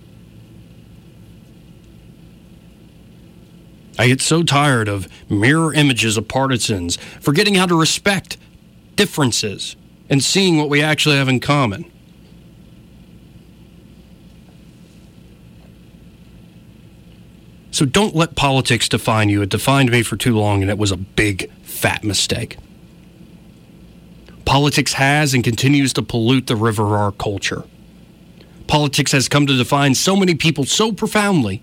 I 3.98 4.08
get 4.08 4.20
so 4.20 4.42
tired 4.42 4.88
of 4.88 5.08
mirror 5.30 5.72
images 5.72 6.16
of 6.16 6.26
partisans, 6.28 6.96
forgetting 7.20 7.54
how 7.54 7.66
to 7.66 7.78
respect 7.78 8.36
differences 8.96 9.76
and 10.08 10.22
seeing 10.22 10.56
what 10.56 10.68
we 10.68 10.82
actually 10.82 11.16
have 11.16 11.28
in 11.28 11.40
common. 11.40 11.91
So 17.72 17.86
don't 17.86 18.14
let 18.14 18.36
politics 18.36 18.88
define 18.88 19.30
you. 19.30 19.42
It 19.42 19.48
defined 19.48 19.90
me 19.90 20.02
for 20.02 20.16
too 20.16 20.36
long, 20.36 20.60
and 20.60 20.70
it 20.70 20.76
was 20.76 20.92
a 20.92 20.96
big, 20.96 21.50
fat 21.62 22.04
mistake. 22.04 22.58
Politics 24.44 24.92
has 24.94 25.32
and 25.32 25.42
continues 25.42 25.94
to 25.94 26.02
pollute 26.02 26.46
the 26.46 26.54
river 26.54 26.84
of 26.84 26.92
our 26.92 27.12
culture. 27.12 27.64
Politics 28.66 29.12
has 29.12 29.26
come 29.26 29.46
to 29.46 29.56
define 29.56 29.94
so 29.94 30.14
many 30.14 30.34
people 30.34 30.64
so 30.64 30.92
profoundly 30.92 31.62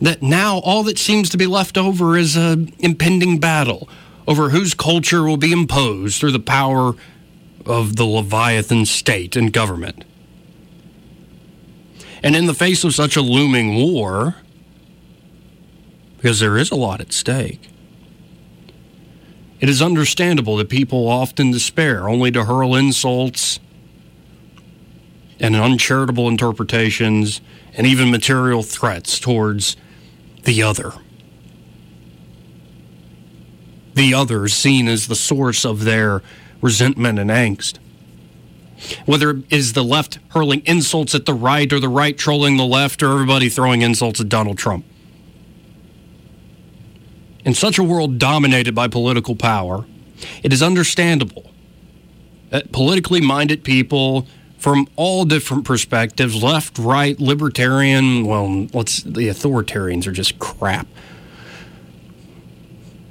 that 0.00 0.20
now 0.20 0.58
all 0.58 0.82
that 0.82 0.98
seems 0.98 1.30
to 1.30 1.36
be 1.36 1.46
left 1.46 1.78
over 1.78 2.16
is 2.16 2.36
an 2.36 2.72
impending 2.80 3.38
battle 3.38 3.88
over 4.26 4.50
whose 4.50 4.74
culture 4.74 5.22
will 5.22 5.36
be 5.36 5.52
imposed 5.52 6.18
through 6.18 6.32
the 6.32 6.40
power 6.40 6.94
of 7.66 7.96
the 7.96 8.04
Leviathan 8.04 8.84
state 8.84 9.36
and 9.36 9.52
government. 9.52 10.04
And 12.22 12.36
in 12.36 12.46
the 12.46 12.54
face 12.54 12.84
of 12.84 12.94
such 12.94 13.16
a 13.16 13.22
looming 13.22 13.74
war, 13.74 14.36
because 16.16 16.40
there 16.40 16.58
is 16.58 16.70
a 16.70 16.76
lot 16.76 17.00
at 17.00 17.12
stake, 17.12 17.70
it 19.60 19.68
is 19.68 19.82
understandable 19.82 20.56
that 20.56 20.68
people 20.68 21.08
often 21.08 21.50
despair, 21.50 22.08
only 22.08 22.30
to 22.30 22.44
hurl 22.44 22.74
insults 22.74 23.60
and 25.38 25.54
uncharitable 25.54 26.28
interpretations 26.28 27.40
and 27.74 27.86
even 27.86 28.10
material 28.10 28.62
threats 28.62 29.18
towards 29.18 29.76
the 30.44 30.62
other. 30.62 30.92
The 33.94 34.14
other 34.14 34.48
seen 34.48 34.88
as 34.88 35.08
the 35.08 35.14
source 35.14 35.64
of 35.64 35.84
their 35.84 36.22
resentment 36.60 37.18
and 37.18 37.30
angst. 37.30 37.78
Whether 39.06 39.30
it 39.30 39.44
is 39.50 39.72
the 39.72 39.84
left 39.84 40.18
hurling 40.30 40.62
insults 40.64 41.14
at 41.14 41.26
the 41.26 41.34
right 41.34 41.70
or 41.72 41.80
the 41.80 41.88
right 41.88 42.16
trolling 42.16 42.56
the 42.56 42.64
left 42.64 43.02
or 43.02 43.12
everybody 43.12 43.48
throwing 43.48 43.82
insults 43.82 44.20
at 44.20 44.28
Donald 44.28 44.58
Trump. 44.58 44.84
In 47.44 47.54
such 47.54 47.78
a 47.78 47.82
world 47.82 48.18
dominated 48.18 48.74
by 48.74 48.88
political 48.88 49.34
power, 49.34 49.86
it 50.42 50.52
is 50.52 50.62
understandable 50.62 51.50
that 52.50 52.72
politically 52.72 53.20
minded 53.20 53.64
people 53.64 54.26
from 54.58 54.86
all 54.96 55.24
different 55.24 55.64
perspectives 55.64 56.42
left, 56.42 56.78
right, 56.78 57.18
libertarian. 57.18 58.26
Well, 58.26 58.66
let's, 58.74 59.02
the 59.02 59.28
authoritarians 59.28 60.06
are 60.06 60.12
just 60.12 60.38
crap. 60.38 60.86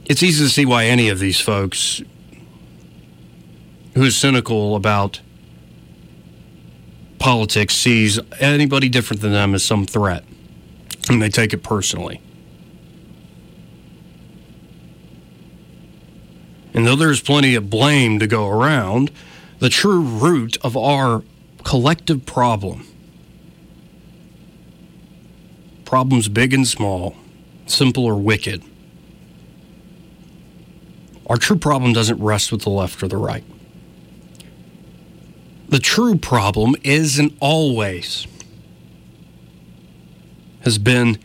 It's 0.06 0.22
easy 0.22 0.44
to 0.44 0.50
see 0.50 0.66
why 0.66 0.86
any 0.86 1.10
of 1.10 1.20
these 1.20 1.40
folks 1.40 2.02
who 3.96 4.04
is 4.04 4.16
cynical 4.16 4.76
about 4.76 5.22
politics 7.20 7.76
sees 7.76 8.20
anybody 8.40 8.90
different 8.90 9.22
than 9.22 9.34
them 9.34 9.54
as 9.54 9.64
some 9.64 9.86
threat 9.86 10.24
and 11.10 11.22
they 11.22 11.30
take 11.30 11.54
it 11.54 11.64
personally. 11.64 12.22
And 16.74 16.86
though 16.86 16.96
there's 16.96 17.20
plenty 17.20 17.56
of 17.56 17.70
blame 17.70 18.20
to 18.20 18.28
go 18.28 18.48
around, 18.48 19.12
the 19.58 19.70
true 19.70 20.02
root 20.02 20.58
of 20.64 20.78
our 20.78 21.24
collective 21.64 22.26
problem. 22.26 22.86
Problems 25.84 26.30
big 26.30 26.54
and 26.54 26.68
small, 26.68 27.16
simple 27.66 28.06
or 28.06 28.16
wicked. 28.16 28.64
Our 31.26 31.38
true 31.38 31.58
problem 31.58 31.94
doesn't 31.94 32.22
rest 32.22 32.52
with 32.52 32.62
the 32.62 32.70
left 32.70 33.02
or 33.02 33.08
the 33.08 33.18
right. 33.18 33.44
The 35.70 35.80
true 35.80 36.18
problem 36.18 36.76
is 36.84 37.20
and 37.20 37.38
always 37.40 38.26
has 40.62 40.80
been 40.80 41.20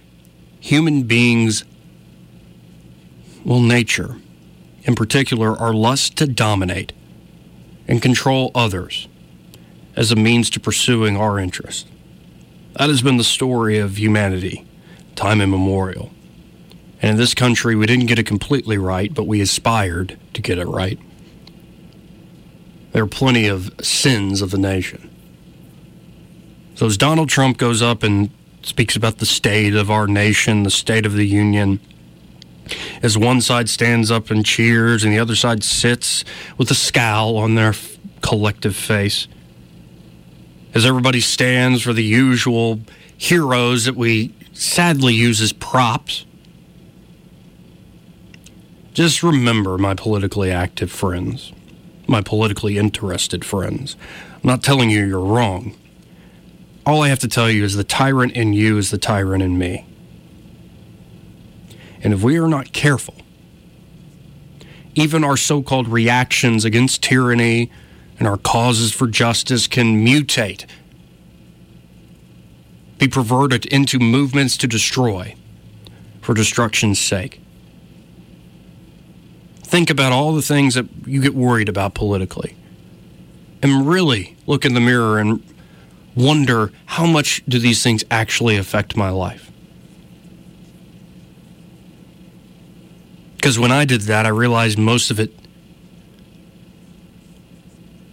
human 0.61 1.05
beings, 1.05 1.65
well, 3.43 3.61
nature, 3.61 4.17
in 4.83 4.95
particular, 4.95 5.57
our 5.57 5.73
lust 5.73 6.19
to 6.19 6.27
dominate 6.27 6.93
and 7.89 8.03
control 8.03 8.51
others 8.55 9.09
as 9.97 10.13
a 10.13 10.17
means 10.17 10.51
to 10.51 10.61
pursuing 10.61 11.17
our 11.17 11.39
interests. 11.39 11.87
That 12.75 12.91
has 12.91 13.01
been 13.01 13.17
the 13.17 13.25
story 13.25 13.79
of 13.79 13.99
humanity, 13.99 14.67
time 15.15 15.41
immemorial. 15.41 16.11
And 17.01 17.13
in 17.13 17.17
this 17.17 17.33
country, 17.33 17.75
we 17.77 17.87
didn't 17.87 18.07
get 18.07 18.19
it 18.19 18.27
completely 18.27 18.77
right, 18.77 19.13
but 19.13 19.27
we 19.27 19.41
aspired 19.41 20.19
to 20.35 20.43
get 20.43 20.59
it 20.59 20.67
right. 20.67 20.99
There 22.95 23.03
are 23.03 23.09
plenty 23.09 23.49
of 23.49 23.75
sins 23.83 24.41
of 24.41 24.53
the 24.53 24.57
nation. 24.57 25.11
So 26.77 26.87
as 26.87 26.97
Donald 26.97 27.29
Trump 27.29 27.59
goes 27.59 27.83
up 27.83 28.05
and 28.05 28.31
speaks 28.63 28.95
about 28.95 29.19
the 29.19 29.27
state 29.27 29.75
of 29.75 29.91
our 29.91 30.07
nation, 30.07 30.63
the 30.63 30.71
state 30.71 31.05
of 31.05 31.15
the 31.15 31.27
union, 31.27 31.81
as 33.03 33.19
one 33.19 33.41
side 33.41 33.69
stands 33.69 34.13
up 34.13 34.31
and 34.31 34.47
cheers 34.47 35.03
and 35.03 35.13
the 35.13 35.19
other 35.19 35.35
side 35.35 35.65
sits 35.65 36.25
with 36.57 36.71
a 36.71 36.75
scowl 36.75 37.37
on 37.37 37.57
their 37.57 37.75
collective 38.23 38.77
face, 38.77 39.27
as 40.73 40.87
everybody 40.87 41.21
stands 41.21 41.83
for 41.83 41.93
the 41.93 42.05
usual 42.05 42.79
heroes 43.17 43.87
that 43.87 43.97
we 43.97 44.33
sadly 44.53 45.15
use 45.15 45.41
as 45.41 45.53
props. 45.53 46.27
Just 48.93 49.25
remember, 49.25 49.79
my 49.79 49.95
politically 49.95 50.53
active 50.53 50.93
friends, 50.93 51.53
my 52.07 52.21
politically 52.21 52.79
interested 52.79 53.45
friends. 53.45 53.97
I'm 54.35 54.49
not 54.49 54.63
telling 54.63 54.91
you 54.91 55.05
you're 55.05 55.21
wrong. 55.21 55.75
All 56.87 57.03
I 57.03 57.09
have 57.09 57.19
to 57.21 57.29
tell 57.29 57.51
you 57.51 57.65
is 57.65 57.77
the 57.77 57.85
tyrant 57.85 58.33
in 58.33 58.53
you 58.53 58.77
is 58.77 58.91
the 58.91 58.99
tyrant 58.99 59.43
in 59.43 59.57
me. 59.59 59.87
And 62.03 62.13
if 62.13 62.23
we 62.23 62.37
are 62.37 62.49
not 62.49 62.73
careful, 62.73 63.17
even 64.95 65.25
our 65.25 65.37
so 65.37 65.63
called 65.63 65.89
reactions 65.89 66.65
against 66.65 67.03
tyranny 67.03 67.71
and 68.19 68.29
our 68.29 68.37
causes 68.37 68.93
for 68.93 69.07
justice 69.07 69.67
can 69.67 70.05
mutate, 70.05 70.67
be 72.99 73.09
perverted 73.09 73.67
into 73.67 73.99
movements 73.99 74.57
to 74.59 74.67
destroy 74.67 75.35
for 76.21 76.35
destruction's 76.35 76.99
sake. 76.99 77.41
Think 79.75 79.91
about 79.91 80.13
all 80.13 80.33
the 80.33 80.41
things 80.41 80.75
that 80.75 80.87
you 81.05 81.21
get 81.21 81.35
worried 81.35 81.69
about 81.69 81.95
politically. 81.95 82.57
And 83.61 83.89
really 83.89 84.37
look 84.47 84.65
in 84.65 84.73
the 84.73 84.81
mirror 84.81 85.19
and 85.19 85.43
wonder 86.15 86.71
how 86.87 87.07
much 87.07 87.43
do 87.49 87.59
these 87.59 87.83
things 87.83 88.05
actually 88.09 88.57
affect 88.57 88.97
my 88.97 89.09
life? 89.11 89.51
Because 93.35 93.59
when 93.59 93.73
I 93.73 93.85
did 93.85 94.03
that, 94.03 94.27
I 94.27 94.29
realized 94.29 94.79
most 94.79 95.11
of 95.11 95.19
it 95.19 95.33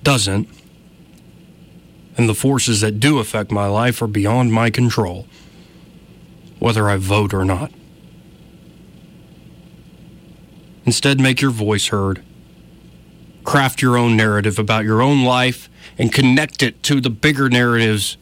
doesn't. 0.02 0.50
And 2.18 2.28
the 2.28 2.34
forces 2.34 2.82
that 2.82 3.00
do 3.00 3.20
affect 3.20 3.52
my 3.52 3.68
life 3.68 4.02
are 4.02 4.08
beyond 4.08 4.52
my 4.52 4.72
control, 4.72 5.28
whether 6.58 6.90
I 6.90 6.96
vote 6.96 7.36
or 7.36 7.46
not. 7.46 7.72
Instead, 10.92 11.22
make 11.22 11.40
your 11.40 11.52
voice 11.52 11.88
heard. 11.88 12.22
Craft 13.46 13.82
your 13.82 13.98
own 13.98 14.18
narrative 14.18 14.60
about 14.60 14.84
your 14.84 15.02
own 15.02 15.24
life 15.24 15.70
and 15.98 16.12
connect 16.12 16.62
it 16.62 16.84
to 16.84 17.00
the 17.00 17.10
bigger 17.10 17.48
narratives 17.48 18.18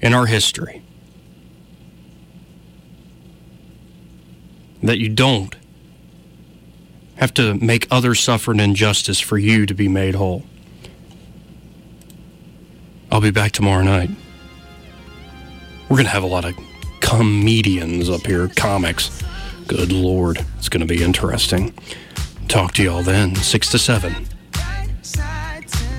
in 0.00 0.14
our 0.14 0.24
history. 0.24 0.82
That 4.82 4.96
you 4.96 5.10
don't 5.10 5.54
have 7.16 7.34
to 7.34 7.52
make 7.56 7.86
others 7.90 8.20
suffer 8.20 8.50
an 8.50 8.60
injustice 8.60 9.20
for 9.20 9.36
you 9.36 9.66
to 9.66 9.74
be 9.74 9.86
made 9.86 10.14
whole. 10.14 10.42
I'll 13.12 13.20
be 13.20 13.30
back 13.30 13.52
tomorrow 13.52 13.82
night. 13.82 14.08
We're 15.90 15.98
going 15.98 16.06
to 16.06 16.12
have 16.12 16.22
a 16.22 16.26
lot 16.26 16.46
of 16.46 16.54
comedians 17.00 18.08
up 18.08 18.24
here, 18.24 18.48
comics. 18.48 19.22
Good 19.66 19.92
Lord, 19.92 20.42
it's 20.56 20.70
going 20.70 20.80
to 20.80 20.86
be 20.86 21.04
interesting. 21.04 21.74
Talk 22.48 22.72
to 22.74 22.82
y'all 22.82 23.02
then, 23.02 23.34
6 23.34 23.70
to 23.70 23.78
7. 23.78 24.14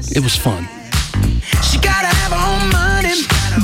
It 0.09 0.23
was 0.23 0.35
fun. 0.35 0.67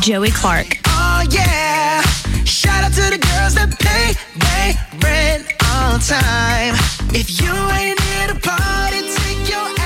Joey 0.03 0.31
Clark. 0.31 0.79
Oh, 0.87 1.25
yeah. 1.31 2.01
Shout 2.43 2.83
out 2.83 2.91
to 2.91 3.09
the 3.09 3.17
girls 3.17 3.55
that 3.55 3.71
pay, 3.79 4.11
they 4.35 4.75
rent 4.99 5.47
all 5.71 5.97
time. 5.97 6.75
If 7.15 7.39
you 7.39 7.53
ain't 7.71 7.99
here 8.01 8.27
to 8.27 8.35
party, 8.35 8.99
take 9.15 9.47
your 9.47 9.82